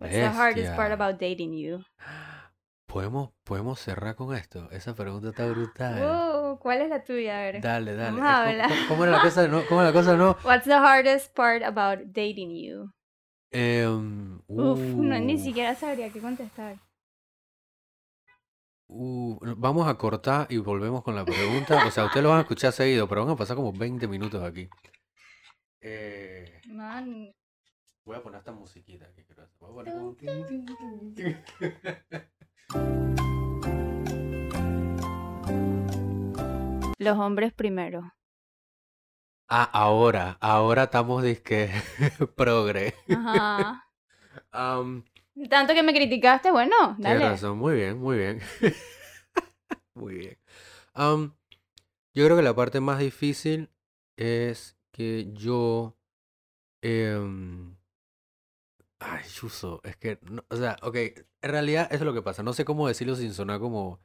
[0.00, 0.94] What's the hardest part Bestia.
[0.94, 1.84] about dating you?
[2.92, 4.70] ¿Podemos, podemos cerrar con esto?
[4.70, 5.98] Esa pregunta está brutal.
[5.98, 7.38] Wow, ¿cuál es la tuya?
[7.38, 7.60] A ver.
[7.62, 8.20] Dale, dale.
[8.20, 8.68] Vamos a Eh, ¿cómo- hablar.
[8.68, 9.48] cómo- ¿Cómo era la cosa?
[9.48, 10.16] No, ¿Cómo era la cosa?
[10.16, 10.36] No.
[10.44, 12.92] What's the hardest part about dating you?
[13.50, 16.76] Em, Uf, no, ni siquiera sabría qué contestar.
[18.88, 21.86] Uh, vamos a cortar y volvemos con la pregunta.
[21.86, 24.42] O sea, ustedes lo van a escuchar seguido, pero van a pasar como 20 minutos
[24.42, 24.68] aquí.
[25.80, 27.34] Eh, Man,
[28.04, 29.24] voy a poner esta musiquita aquí.
[29.24, 29.48] creo.
[29.60, 30.14] Voy a poner como
[36.98, 38.14] los hombres primero.
[39.48, 41.70] Ah, ahora, ahora estamos disque
[42.36, 42.94] progre.
[43.10, 43.84] Ajá.
[45.50, 47.28] Tanto que me criticaste, bueno, tienes dale.
[47.30, 48.40] razón, muy bien, muy bien.
[49.94, 50.38] Muy bien.
[52.14, 53.70] Yo creo que la parte más difícil
[54.16, 55.96] es que yo...
[56.82, 57.76] em,
[59.04, 62.42] Ay, Chuso, es que, no- o sea, ok, en realidad eso es lo que pasa.
[62.42, 64.00] No sé cómo decirlo sin sonar como,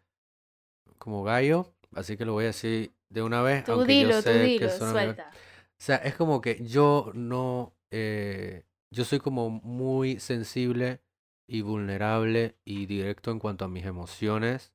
[0.98, 4.16] como gallo, así que lo voy a decir de una vez, Tú aunque yo dilo,
[4.18, 5.30] tú sé que dilo, suena medio- suelta.
[5.34, 11.02] O sea, es como que yo no, eh, yo soy como muy sensible
[11.48, 14.74] y vulnerable y directo en cuanto a mis emociones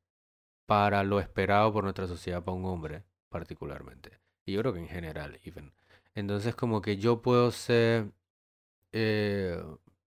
[0.66, 4.20] para lo esperado por nuestra sociedad para un hombre, particularmente.
[4.46, 5.72] Y yo creo que en general, even.
[6.14, 8.12] Entonces como que yo puedo ser
[8.92, 9.62] eh,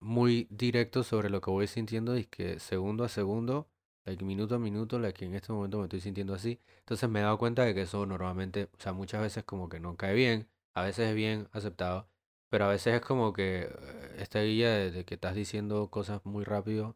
[0.05, 3.69] muy directo sobre lo que voy sintiendo y que segundo a segundo,
[4.05, 6.59] like, minuto a minuto, like, en este momento me estoy sintiendo así.
[6.79, 9.79] Entonces me he dado cuenta de que eso normalmente, o sea, muchas veces como que
[9.79, 12.07] no cae bien, a veces es bien aceptado,
[12.49, 16.21] pero a veces es como que eh, esta guía de, de que estás diciendo cosas
[16.25, 16.95] muy rápido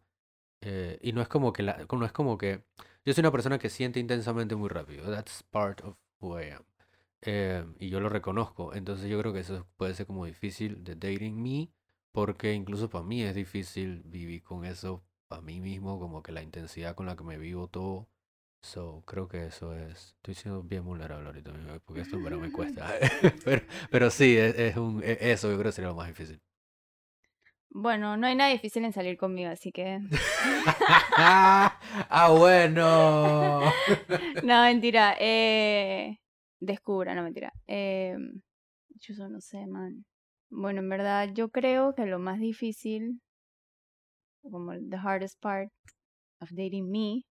[0.61, 2.63] eh, y no es como que la, no es como que
[3.05, 5.09] yo soy una persona que siente intensamente muy rápido.
[5.11, 6.63] That's part of who I am.
[7.21, 8.73] Eh, y yo lo reconozco.
[8.73, 11.71] Entonces yo creo que eso puede ser como difícil de dating me.
[12.11, 15.99] Porque incluso para mí es difícil vivir con eso para mí mismo.
[15.99, 18.09] Como que la intensidad con la que me vivo todo.
[18.61, 20.15] So, creo que eso es.
[20.17, 22.93] Estoy siendo bien vulnerable ahorita mismo, porque esto pero me cuesta.
[23.45, 26.41] pero, pero sí, es, es un, e, eso yo creo que sería lo más difícil.
[27.71, 29.99] Bueno, no hay nada difícil en salir conmigo, así que.
[31.17, 33.61] ah, bueno.
[34.43, 35.15] no, mentira.
[35.19, 36.19] Eh,
[36.59, 37.53] descubra, no mentira.
[37.67, 38.17] Eh,
[38.95, 40.03] yo no sé, man.
[40.49, 43.21] Bueno, en verdad, yo creo que lo más difícil,
[44.41, 45.71] como the hardest part
[46.41, 47.23] of dating me,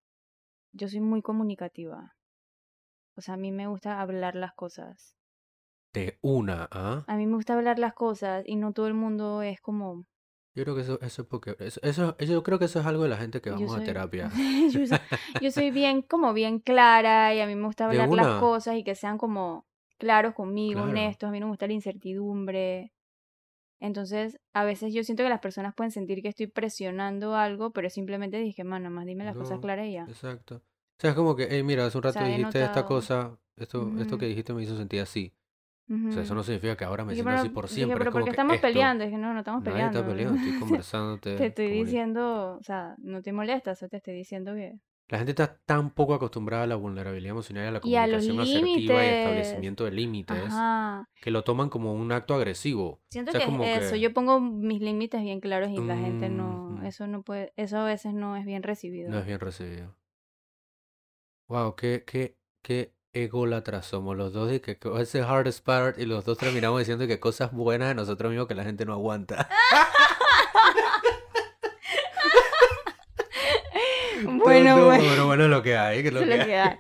[0.72, 2.14] yo soy muy comunicativa.
[3.16, 5.16] O sea, a mí me gusta hablar las cosas.
[5.92, 7.04] De una, ¿ah?
[7.06, 10.04] A mí me gusta hablar las cosas y no todo el mundo es como
[10.58, 13.04] yo creo que eso, eso es porque, eso, eso, yo creo que eso es algo
[13.04, 14.28] de la gente que vamos a terapia.
[15.40, 18.82] yo, soy, bien, como bien clara y a mí me gusta hablar las cosas y
[18.82, 19.66] que sean como
[19.98, 22.92] claros conmigo, honestos, a mí no me gusta la incertidumbre.
[23.80, 27.90] Entonces, a veces yo siento que las personas pueden sentir que estoy presionando algo, pero
[27.90, 30.04] simplemente dije, mano, más dime las cosas claras y ya.
[30.04, 30.56] Exacto.
[30.56, 34.18] O sea, es como que, hey, mira, hace un rato dijiste esta cosa, esto, esto
[34.18, 35.32] que dijiste me hizo sentir así.
[35.90, 37.96] O sea, eso no significa que ahora me siento así por siempre.
[37.96, 40.00] pero porque estamos peleando, es que no, no estamos peleando.
[40.00, 41.36] está peleando, estoy conversándote.
[41.36, 44.78] te estoy diciendo, o sea, no te molestas, o te estoy diciendo que...
[45.08, 49.04] La gente está tan poco acostumbrada a la vulnerabilidad emocional y a la comunicación asertiva
[49.04, 50.52] y establecimiento de límites
[51.22, 53.00] que lo toman como un acto agresivo.
[53.10, 57.06] Siento que es eso, yo pongo mis límites bien claros y la gente no, eso
[57.06, 59.10] no puede, eso a veces no es bien recibido.
[59.10, 59.96] No es bien recibido.
[61.48, 66.04] Wow, qué, qué, qué ególatras somos los dos y que es el hardest part y
[66.04, 69.48] los dos terminamos diciendo que cosas buenas de nosotros mismos que la gente no aguanta.
[74.24, 75.04] bueno, bueno.
[75.10, 76.02] Pero bueno, es lo que hay.
[76.02, 76.76] Que es lo, que, hay.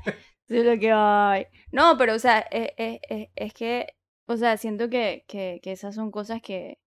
[0.48, 1.46] Es lo que hay.
[1.72, 3.86] No, pero o sea, es, es, es, es que,
[4.26, 6.78] o sea, siento que, que, que esas son cosas que,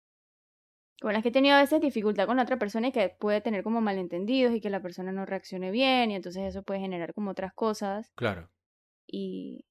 [1.01, 3.41] con las que he tenido a veces dificultad con la otra persona y que puede
[3.41, 7.15] tener como malentendidos y que la persona no reaccione bien y entonces eso puede generar
[7.15, 8.11] como otras cosas.
[8.15, 8.51] Claro.
[9.07, 9.65] Y,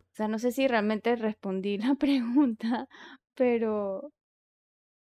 [0.00, 2.88] o sea, no sé si realmente respondí la pregunta,
[3.34, 4.12] pero...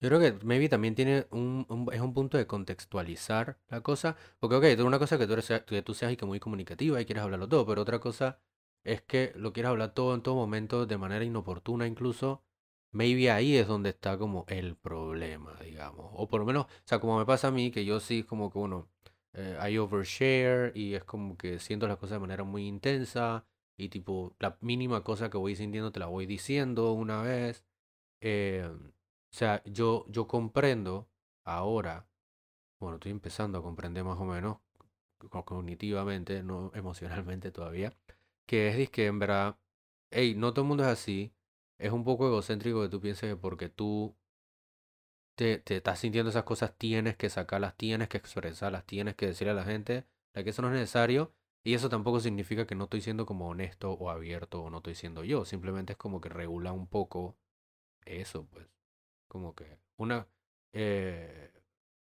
[0.06, 4.56] Yo creo que maybe también tiene un, es un punto de contextualizar la cosa, porque
[4.76, 7.24] ok, una cosa que tú, eres, que tú seas y que muy comunicativa y quieres
[7.24, 8.40] hablarlo todo, pero otra cosa
[8.84, 12.44] es que lo quieres hablar todo en todo momento de manera inoportuna incluso,
[12.92, 16.12] maybe ahí es donde está como el problema, digamos.
[16.14, 18.52] O por lo menos, o sea, como me pasa a mí, que yo sí como
[18.52, 18.88] que uno,
[19.34, 23.44] eh, I overshare y es como que siento las cosas de manera muy intensa
[23.76, 27.66] y tipo, la mínima cosa que voy sintiendo te la voy diciendo una vez.
[28.22, 28.70] Eh,
[29.36, 31.10] o sea, yo, yo comprendo
[31.44, 32.08] ahora,
[32.80, 34.60] bueno, estoy empezando a comprender más o menos
[35.30, 37.94] cognitivamente, no emocionalmente todavía,
[38.48, 39.60] que es que en verdad,
[40.12, 41.34] hey, no todo el mundo es así.
[41.78, 44.16] Es un poco egocéntrico que tú pienses que porque tú
[45.36, 49.52] te, te estás sintiendo esas cosas, tienes que sacarlas, tienes que expresarlas, tienes que decirle
[49.52, 51.34] a la gente que eso no es necesario
[51.64, 54.96] y eso tampoco significa que no estoy siendo como honesto o abierto o no estoy
[54.96, 55.46] siendo yo.
[55.46, 57.38] Simplemente es como que regula un poco
[58.06, 58.75] eso, pues.
[59.36, 60.26] Como que una,
[60.72, 61.52] eh,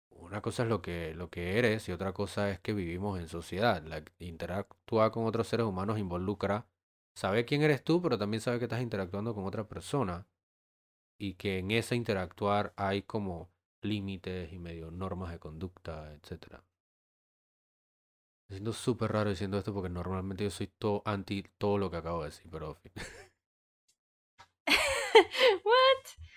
[0.10, 3.30] una cosa es lo que, lo que eres y otra cosa es que vivimos en
[3.30, 3.82] sociedad.
[3.84, 6.68] La, interactuar con otros seres humanos involucra
[7.16, 10.28] saber quién eres tú, pero también saber que estás interactuando con otra persona.
[11.18, 13.50] Y que en ese interactuar hay como
[13.82, 16.14] límites y medio normas de conducta.
[18.50, 21.96] Me siento súper raro diciendo esto porque normalmente yo soy todo anti todo lo que
[21.98, 22.78] acabo de decir, pero...
[25.64, 26.33] What?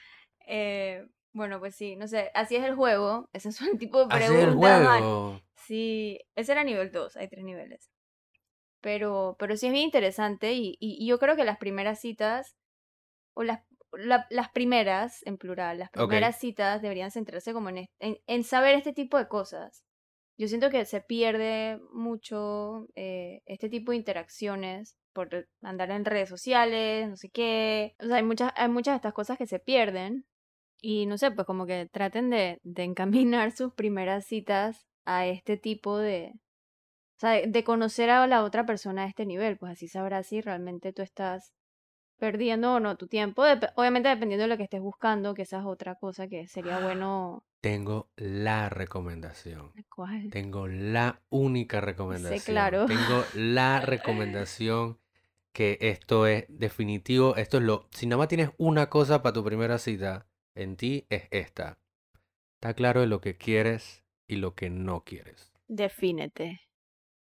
[0.46, 4.06] Eh, bueno, pues sí, no sé, así es el juego, ese es un tipo de
[4.06, 4.24] pregunta.
[4.24, 5.40] Así es el juego.
[5.54, 7.90] Sí, ese era nivel 2, hay tres niveles.
[8.80, 12.56] Pero, pero sí es bien interesante y, y, yo creo que las primeras citas,
[13.34, 13.62] o las,
[14.30, 18.92] las primeras, en plural, las primeras citas deberían centrarse como en, en, en saber este
[18.92, 19.86] tipo de cosas
[20.38, 26.28] yo siento que se pierde mucho eh, este tipo de interacciones por andar en redes
[26.28, 27.96] sociales, no sé qué.
[28.00, 30.26] O sea, hay muchas, hay muchas de estas cosas que se pierden.
[30.88, 35.56] Y no sé, pues como que traten de, de encaminar sus primeras citas a este
[35.56, 36.32] tipo de...
[37.16, 40.40] O sea, de conocer a la otra persona a este nivel, pues así sabrás si
[40.42, 41.54] realmente tú estás
[42.18, 43.42] perdiendo o no tu tiempo.
[43.42, 46.78] dep- obviamente dependiendo de lo que estés buscando, que esa es otra cosa que sería
[46.78, 47.42] bueno.
[47.60, 49.72] Tengo la recomendación.
[49.92, 50.28] ¿Cuál?
[50.30, 52.40] Tengo la única recomendación.
[52.44, 52.86] claro.
[52.86, 54.98] Tengo la recomendación
[55.52, 57.34] que esto es definitivo.
[57.36, 57.88] Esto es lo.
[57.90, 60.26] Si nada más tienes una cosa para tu primera cita,
[60.56, 61.78] en ti es esta.
[62.54, 65.52] Está claro de lo que quieres y lo que no quieres.
[65.68, 66.60] Defínete.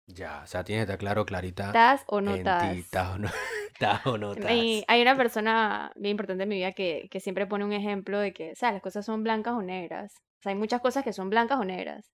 [0.07, 1.67] Ya, o sea, tienes que estar claro, clarita.
[1.69, 2.77] ¿Estás o no estás?
[2.77, 3.29] ¿Estás o no,
[3.73, 4.35] estás o no?
[4.51, 8.19] Y hay una persona bien importante en mi vida que, que siempre pone un ejemplo
[8.19, 10.15] de que, o sea, las cosas son blancas o negras.
[10.41, 12.13] O sea, hay muchas cosas que son blancas o negras.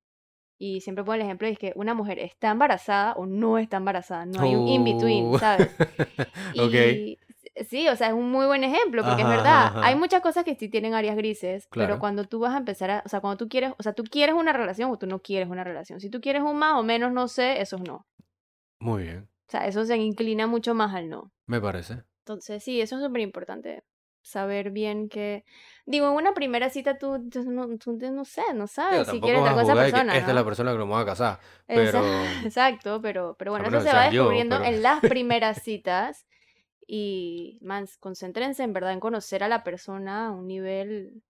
[0.56, 4.26] Y siempre pone el ejemplo de que una mujer está embarazada o no está embarazada.
[4.26, 5.38] No hay un in-between, Uh.
[5.38, 5.74] ¿sabes?
[6.54, 7.18] Y
[7.68, 10.20] sí, o sea, es un muy buen ejemplo, porque Ajá, es verdad, ajá, hay muchas
[10.20, 11.98] cosas que sí tienen áreas grises, pero Claro.
[12.00, 14.34] cuando tú vas a empezar a, o sea, cuando tú quieres, o sea, tú quieres
[14.34, 16.00] una relación o tú no quieres una relación.
[16.00, 18.06] Si tú quieres un más o menos, no sé, eso es no.
[18.80, 19.28] Muy bien.
[19.48, 21.32] O sea, eso se inclina mucho más al no.
[21.46, 22.02] Me parece.
[22.24, 23.82] Entonces, sí, eso es súper importante.
[24.22, 25.44] Saber bien que.
[25.86, 29.24] Digo, en una primera cita tú, tú no, tú no sé, no sabes si tampoco
[29.26, 30.12] quieres estar con esa persona.
[30.12, 30.40] esta es ¿no?
[30.40, 31.40] la persona que nos vamos a casar.
[31.66, 32.02] Pero.
[32.44, 36.26] Exacto, pero, pero bueno, eso se va sea yo, descubriendo pero- en las primeras citas.
[36.92, 41.22] Y, man, concéntrense en verdad en conocer a la persona a un nivel,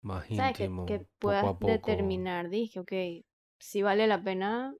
[0.00, 0.56] Más ¿sabes?
[0.56, 0.86] Que, íntimo.
[0.86, 1.68] que poco puedas a poco.
[1.68, 2.92] determinar, dije, ok,
[3.60, 4.74] si vale la pena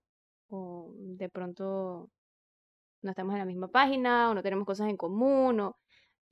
[0.49, 2.11] o de pronto
[3.01, 5.77] no estamos en la misma página o no tenemos cosas en común o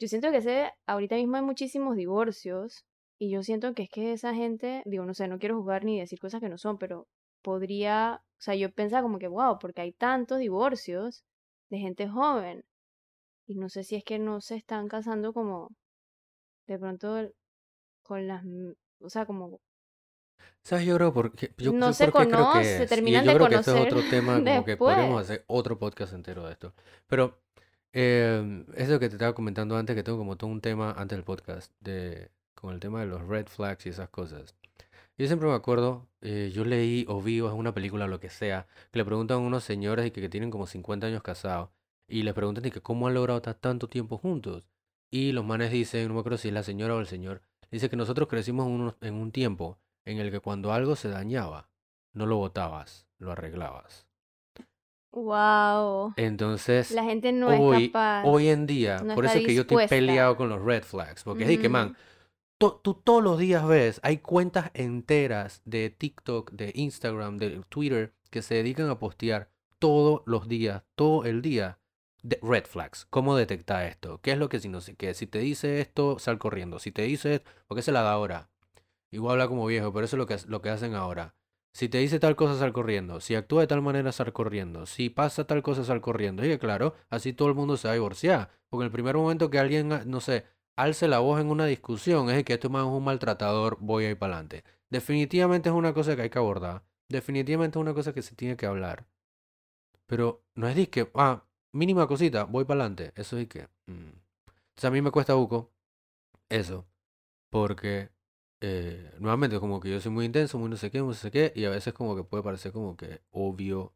[0.00, 2.84] yo siento que ese, ahorita mismo hay muchísimos divorcios
[3.20, 6.00] y yo siento que es que esa gente, digo, no sé, no quiero juzgar ni
[6.00, 7.06] decir cosas que no son, pero
[7.40, 11.24] podría, o sea, yo pensaba como que, wow, porque hay tantos divorcios
[11.70, 12.64] de gente joven
[13.46, 15.70] y no sé si es que no se están casando como
[16.66, 17.32] de pronto
[18.02, 18.44] con las,
[19.00, 19.60] o sea, como
[20.62, 20.84] ¿Sabes?
[20.84, 22.88] Yo creo porque yo, No yo se creo conoce, que se es.
[22.88, 24.98] Terminan yo de creo que esto es otro tema como que después.
[25.20, 26.74] hacer otro podcast entero de esto.
[27.06, 27.38] Pero
[27.92, 31.24] eh, eso que te estaba comentando antes, que tengo como todo un tema antes del
[31.24, 34.54] podcast, de, con el tema de los red flags y esas cosas.
[35.18, 38.28] Yo siempre me acuerdo, eh, yo leí o vi o en una película, lo que
[38.28, 41.70] sea, que le preguntan a unos señores y que, que tienen como 50 años casados,
[42.08, 44.64] y les preguntan que cómo han logrado estar tanto tiempo juntos.
[45.10, 47.88] Y los manes dicen, no me acuerdo si es la señora o el señor, dice
[47.88, 51.68] que nosotros crecimos en un, en un tiempo en el que cuando algo se dañaba,
[52.12, 54.06] no lo botabas, lo arreglabas.
[55.12, 58.24] wow, Entonces, la gente no hoy, es capaz.
[58.24, 61.24] hoy en día, no por eso es que yo estoy peleado con los red flags,
[61.24, 61.96] porque es de que, man,
[62.58, 68.14] to- tú todos los días ves, hay cuentas enteras de TikTok, de Instagram, de Twitter,
[68.30, 71.78] que se dedican a postear todos los días, todo el día,
[72.42, 73.06] red flags.
[73.10, 74.20] ¿Cómo detectar esto?
[74.20, 74.96] ¿Qué es lo que si no sé?
[75.14, 76.78] Si te dice esto, sal corriendo.
[76.78, 78.50] Si te dice, ¿por qué se la da ahora?
[79.10, 81.34] Igual habla como viejo, pero eso es lo que, lo que hacen ahora.
[81.72, 83.20] Si te dice tal cosa, sal corriendo.
[83.20, 84.86] Si actúa de tal manera, sal corriendo.
[84.86, 86.44] Si pasa tal cosa, sal corriendo.
[86.44, 88.50] Y claro, así todo el mundo se va a divorciar.
[88.68, 92.30] Porque en el primer momento que alguien, no sé, alce la voz en una discusión,
[92.30, 94.64] es que este man es un maltratador, voy a ir para adelante.
[94.88, 96.82] Definitivamente es una cosa que hay que abordar.
[97.08, 99.06] Definitivamente es una cosa que se tiene que hablar.
[100.06, 103.12] Pero no es de que, ah, mínima cosita, voy para adelante.
[103.16, 103.68] Eso es que.
[103.86, 104.12] mm.
[104.76, 105.72] Sea, a mí me cuesta buco
[106.48, 106.86] eso.
[107.50, 108.10] Porque,
[108.60, 111.30] eh, nuevamente, como que yo soy muy intenso, muy no sé qué, muy no sé
[111.30, 113.94] qué, y a veces como que puede parecer como que obvio,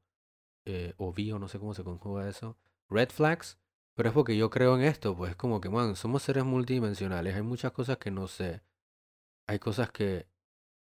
[0.66, 2.58] eh, obvio, no sé cómo se conjuga eso,
[2.88, 3.58] red flags,
[3.94, 7.42] pero es porque yo creo en esto, pues como que, man, somos seres multidimensionales, hay
[7.42, 8.62] muchas cosas que no sé,
[9.46, 10.28] hay cosas que,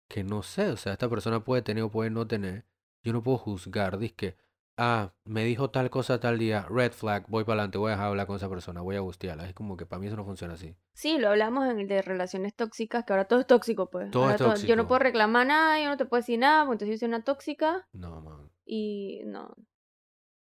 [0.08, 2.66] que no sé, o sea, esta persona puede tener o puede no tener,
[3.02, 4.36] yo no puedo juzgar, que
[4.78, 8.04] ah, me dijo tal cosa tal día, red flag, voy para adelante, voy a dejar
[8.06, 10.24] de hablar con esa persona, voy a gustearla, es como que para mí eso no
[10.24, 10.74] funciona así.
[10.94, 14.10] Sí, lo hablamos en el de relaciones tóxicas, que ahora todo es tóxico, pues.
[14.10, 14.86] Todo Ahora es Yo no tóxico.
[14.88, 17.86] puedo reclamar nada, yo no te puedo decir nada, porque entonces yo soy una tóxica
[17.92, 18.50] No, man.
[18.64, 19.54] y no.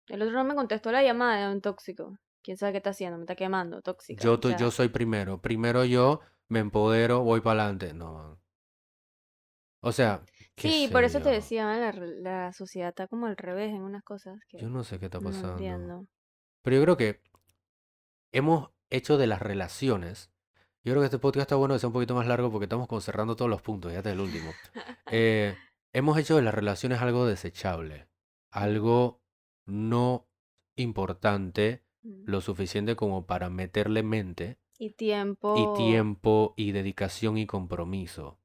[0.08, 2.18] El otro no me contestó la llamada de un tóxico.
[2.44, 3.18] ¿Quién sabe qué está haciendo?
[3.18, 4.24] Me está quemando, tóxica.
[4.24, 5.42] Yo, o tu- sea, yo soy primero.
[5.42, 7.94] Primero yo me empodero, voy para adelante.
[7.96, 8.38] No, man.
[9.82, 10.22] O sea,
[10.56, 14.40] qué Sí, por eso te decía, la, sociedad está como al revés en unas cosas
[14.48, 15.52] que Yo no sé qué está no pasando.
[15.54, 16.08] entiendo.
[16.62, 17.22] Pero yo creo que
[18.32, 20.32] hemos hecho de las relaciones.
[20.84, 22.88] Yo creo que este podcast está bueno que sea un poquito más largo porque estamos
[22.88, 24.52] como cerrando todos los puntos, ya este es el último.
[25.12, 25.56] Eh,
[25.94, 28.08] hemos hecho de las relaciones algo desechable,
[28.52, 29.22] algo
[29.66, 30.28] no
[30.76, 32.24] importante, Mm.
[32.28, 38.38] lo suficiente como para meterle mente Y tiempo, y tiempo y dedicación y compromiso.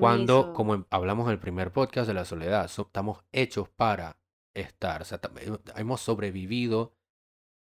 [0.00, 4.18] Cuando, como hablamos en el primer podcast de la soledad, so- estamos hechos para
[4.54, 5.02] estar.
[5.02, 6.92] O sea, eh, hemos sobrevivido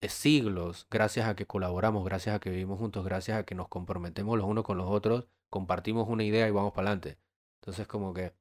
[0.01, 3.69] eh, siglos gracias a que colaboramos, gracias a que vivimos juntos, gracias a que nos
[3.69, 7.19] comprometemos los unos con los otros, compartimos una idea y vamos para adelante.
[7.63, 8.33] Entonces, como que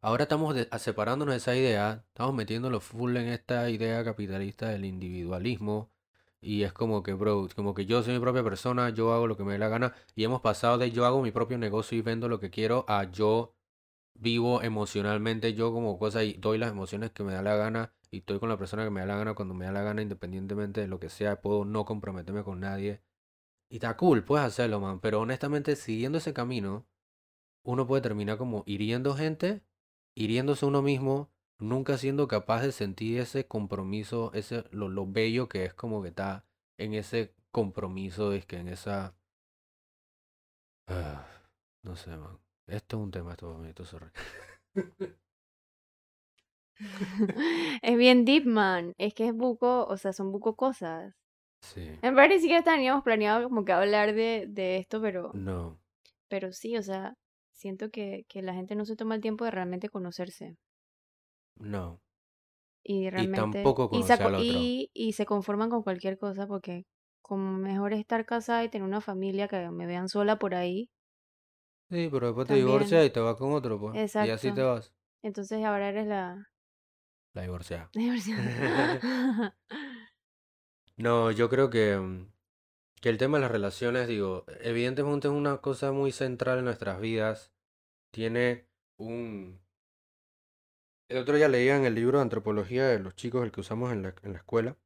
[0.00, 5.90] ahora estamos separándonos de esa idea, estamos metiéndolo full en esta idea capitalista del individualismo
[6.44, 9.36] Y es como que, bro, como que yo soy mi propia persona, yo hago lo
[9.36, 9.94] que me dé la gana.
[10.14, 13.04] Y hemos pasado de yo hago mi propio negocio y vendo lo que quiero a
[13.10, 13.54] yo
[14.14, 18.18] vivo emocionalmente yo como cosa y doy las emociones que me da la gana y
[18.18, 20.80] estoy con la persona que me da la gana cuando me da la gana independientemente
[20.80, 21.40] de lo que sea.
[21.40, 23.02] Puedo no comprometerme con nadie.
[23.68, 25.00] Y está cool, puedes hacerlo, man.
[25.00, 26.86] Pero honestamente, siguiendo ese camino,
[27.64, 29.62] uno puede terminar como hiriendo gente,
[30.14, 31.32] hiriéndose uno mismo,
[31.64, 36.08] nunca siendo capaz de sentir ese compromiso, ese lo, lo bello que es como que
[36.08, 36.44] está
[36.78, 39.14] en ese compromiso, es que en esa...
[40.88, 41.26] Ah,
[41.82, 42.38] no sé, man.
[42.66, 44.10] Esto es un tema, esto es bonito, sorry.
[47.82, 48.94] es bien deep, man.
[48.98, 51.14] Es que es buco, o sea, son buco cosas.
[51.60, 51.88] Sí.
[52.02, 55.78] En verdad ni siquiera teníamos planeado como que hablar de, de esto, pero, No.
[56.28, 57.14] pero sí, o sea,
[57.52, 60.56] siento que, que la gente no se toma el tiempo de realmente conocerse.
[61.56, 62.00] No.
[62.82, 63.62] Y realmente.
[63.62, 64.40] tampoco y, se al otro.
[64.42, 66.86] y, y se conforman con cualquier cosa porque
[67.22, 70.90] como mejor es estar casada y tener una familia que me vean sola por ahí.
[71.90, 73.94] Sí, pero después te divorcias y te vas con otro, pues.
[73.94, 74.54] Y así Exacto.
[74.54, 74.94] te vas.
[75.22, 76.50] Entonces ahora eres la.
[77.32, 77.90] La divorciada.
[77.94, 79.56] divorciada.
[80.96, 82.30] No, yo creo que, mm,
[83.00, 87.00] que el tema de las relaciones, digo, evidentemente es una cosa muy central en nuestras
[87.00, 87.52] vidas.
[88.12, 89.60] Tiene un...
[91.08, 93.92] El otro día leía en el libro de antropología de los chicos, el que usamos
[93.92, 94.76] en la, en la escuela,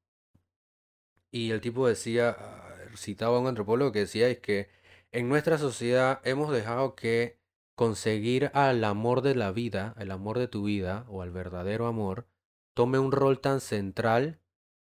[1.30, 4.68] y el tipo decía, ah, citaba a un antropólogo que decía es que
[5.12, 7.38] en nuestra sociedad hemos dejado que
[7.74, 12.26] conseguir al amor de la vida, el amor de tu vida, o al verdadero amor,
[12.74, 14.40] tome un rol tan central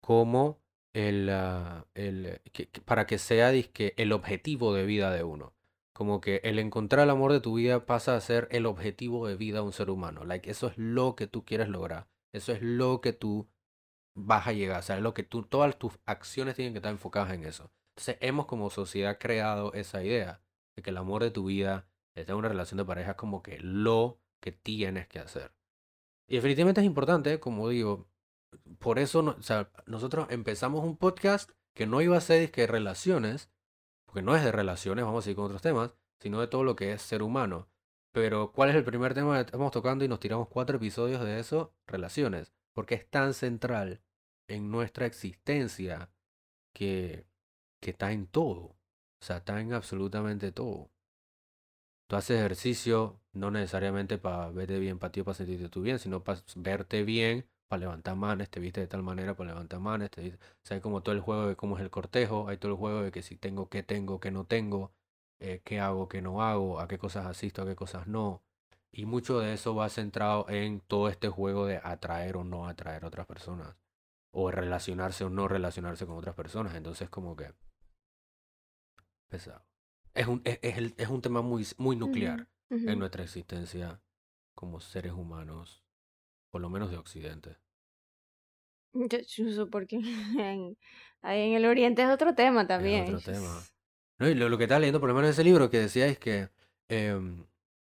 [0.00, 0.60] como
[0.92, 5.54] el, ah, el que- para que sea el objetivo de vida de uno.
[5.92, 9.36] Como que el encontrar el amor de tu vida pasa a ser el objetivo de
[9.36, 10.24] vida de un ser humano.
[10.24, 12.08] Like, eso es lo que tú quieres lograr.
[12.32, 13.48] Eso es lo que tú
[14.14, 14.80] vas a llegar.
[14.80, 17.70] O sea, es lo que tú, todas tus acciones tienen que estar enfocadas en eso.
[17.94, 20.42] Entonces, hemos como sociedad creado esa idea
[20.76, 23.42] de que el amor de tu vida, estar en una relación de pareja, es como
[23.42, 25.52] que lo que tienes que hacer.
[26.26, 28.08] Y definitivamente es importante, como digo,
[28.78, 29.22] por eso
[29.86, 33.50] nosotros empezamos un podcast que no iba a ser que relaciones,
[34.12, 36.76] porque no es de relaciones, vamos a seguir con otros temas, sino de todo lo
[36.76, 37.70] que es ser humano.
[38.12, 41.38] Pero, ¿cuál es el primer tema que estamos tocando y nos tiramos cuatro episodios de
[41.40, 41.72] eso?
[41.86, 42.52] Relaciones.
[42.74, 44.02] Porque es tan central
[44.48, 46.10] en nuestra existencia
[46.74, 47.24] que,
[47.80, 48.76] que está en todo.
[49.22, 50.90] O sea, está en absolutamente todo.
[52.06, 56.22] Tú haces ejercicio no necesariamente para verte bien para ti para sentirte tú bien, sino
[56.22, 60.20] para verte bien, para levantar manes, te viste de tal manera para levantar manes, te
[60.20, 62.72] viste- o sea, hay como todo el juego de cómo es el cortejo, hay todo
[62.72, 64.92] el juego de que si tengo, qué tengo, qué no tengo,
[65.40, 68.42] eh, qué hago, qué no hago, a qué cosas asisto, a qué cosas no.
[68.92, 73.04] Y mucho de eso va centrado en todo este juego de atraer o no atraer
[73.04, 73.74] a otras personas.
[74.32, 76.74] O relacionarse o no relacionarse con otras personas.
[76.74, 77.54] Entonces como que...
[79.30, 79.64] Pesado.
[80.12, 82.48] Es un, es, es el- es un tema muy, muy nuclear
[82.92, 84.02] en nuestra existencia
[84.54, 85.81] como seres humanos,
[86.52, 87.56] por lo menos de Occidente.
[88.92, 89.96] Yo chuzo porque
[90.38, 90.76] en,
[91.22, 93.04] ahí en el oriente es otro tema también.
[93.04, 93.62] Es otro tema.
[94.18, 96.06] No, y lo, lo que estaba leyendo, por lo menos en ese libro, que decía
[96.06, 96.48] es que,
[96.88, 97.40] em,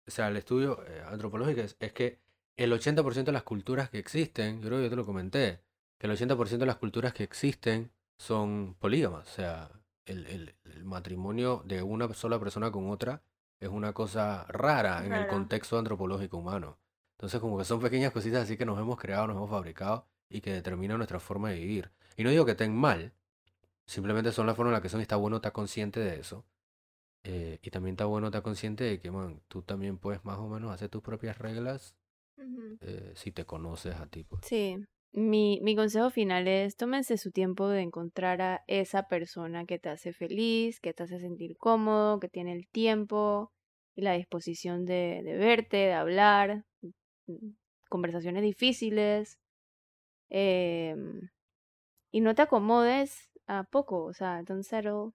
[0.08, 2.22] o sea, el estudio eh, antropológico es, es que
[2.58, 5.60] el 80% de las culturas que existen, yo creo que yo te lo comenté,
[6.00, 9.70] que el 80% de las culturas que existen son polígamas, o sea,
[10.06, 13.22] el, el- el matrimonio de una sola persona con otra
[13.60, 16.80] es una cosa rara en el contexto antropológico humano.
[17.24, 20.42] Entonces, como que son pequeñas cositas así que nos hemos creado, nos hemos fabricado y
[20.42, 21.90] que determinan nuestra forma de vivir.
[22.18, 23.14] Y no digo que estén mal,
[23.86, 26.46] Simplemente son la forma en la que son y está bueno estar consciente de eso.
[27.24, 30.50] Eh, y también está bueno estar consciente de que, man, tú también puedes más o
[30.50, 31.96] menos hacer tus propias reglas
[32.82, 34.26] eh, si te conoces a ti.
[34.26, 34.42] pues.
[34.46, 34.78] Sí,
[35.14, 39.88] mi, mi consejo final es tómense su tiempo de encontrar a esa persona que te
[39.88, 43.54] hace feliz, que te hace sentir cómodo, que tiene el tiempo
[43.96, 46.66] y la disposición de, de verte, de hablar,
[47.90, 49.40] conversaciones difíciles.
[50.30, 51.30] em,
[52.12, 55.14] y no te acomodes a poco, o sea, don't settle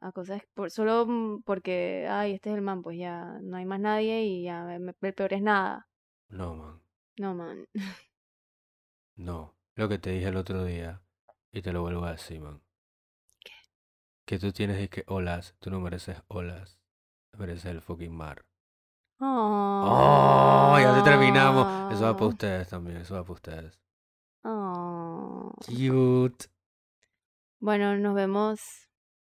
[0.00, 3.64] a cosas por, solo mm, porque, ay, este es el man, pues ya no hay
[3.64, 5.88] más nadie y ya el peor es nada.
[6.28, 6.82] No, man,
[7.18, 7.66] No, man.
[9.16, 9.54] no.
[9.74, 11.00] Lo que te dije el otro día,
[11.50, 12.60] y te lo vuelvo a decir, man.
[14.26, 16.78] Que tú tienes que olas, tú no mereces olas,
[17.38, 18.44] mereces el fucking mar.
[19.24, 20.78] ¡Oh!
[20.80, 21.92] Ya te terminamos.
[21.92, 23.78] Eso va para ustedes también, eso va para ustedes.
[24.44, 25.52] Oh.
[25.66, 26.46] Cute.
[27.60, 28.60] Bueno, nos vemos.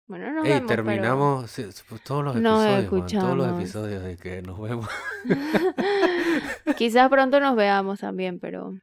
[0.07, 3.49] Bueno, nos Ey, vemos, pero- terminamos sí, pues, todos los Nos episodios, man, todos los
[3.59, 4.89] episodios de que nos vemos.
[6.77, 8.75] Quizás pronto nos veamos también, pero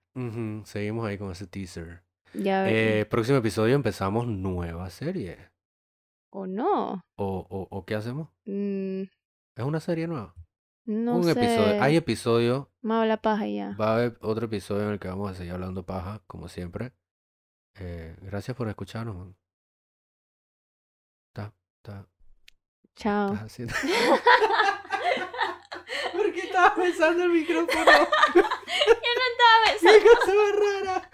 [0.66, 2.04] Seguimos ahí con ese teaser.
[2.34, 2.68] Ya.
[2.70, 5.52] Eh, próximo episodio empezamos nueva serie.
[6.32, 7.04] ¿O no?
[7.18, 8.30] ¿O, o, o qué hacemos?
[8.46, 9.02] Mm,
[9.58, 10.34] ¿Es una serie nueva?
[10.86, 11.32] No Un sé.
[11.32, 11.82] episodio.
[11.84, 12.70] Hay episodio.
[12.82, 13.76] Me habla paja ya.
[13.80, 16.94] Va a haber otro episodio en el que vamos a seguir hablando paja, como siempre.
[17.76, 19.36] Eh, gracias por escucharnos, man.
[21.30, 22.08] Está, está,
[22.96, 23.34] Chao.
[23.34, 23.74] estás haciendo.
[26.14, 27.86] ¿Por qué estabas besando el micrófono?
[28.34, 28.42] ¡Qué
[30.04, 31.10] cosa más rara!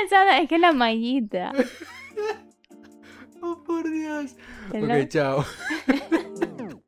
[0.00, 1.52] pensando, es que la mallita.
[3.40, 4.34] Oh, por Dios.
[4.72, 5.44] La- Ok, chao.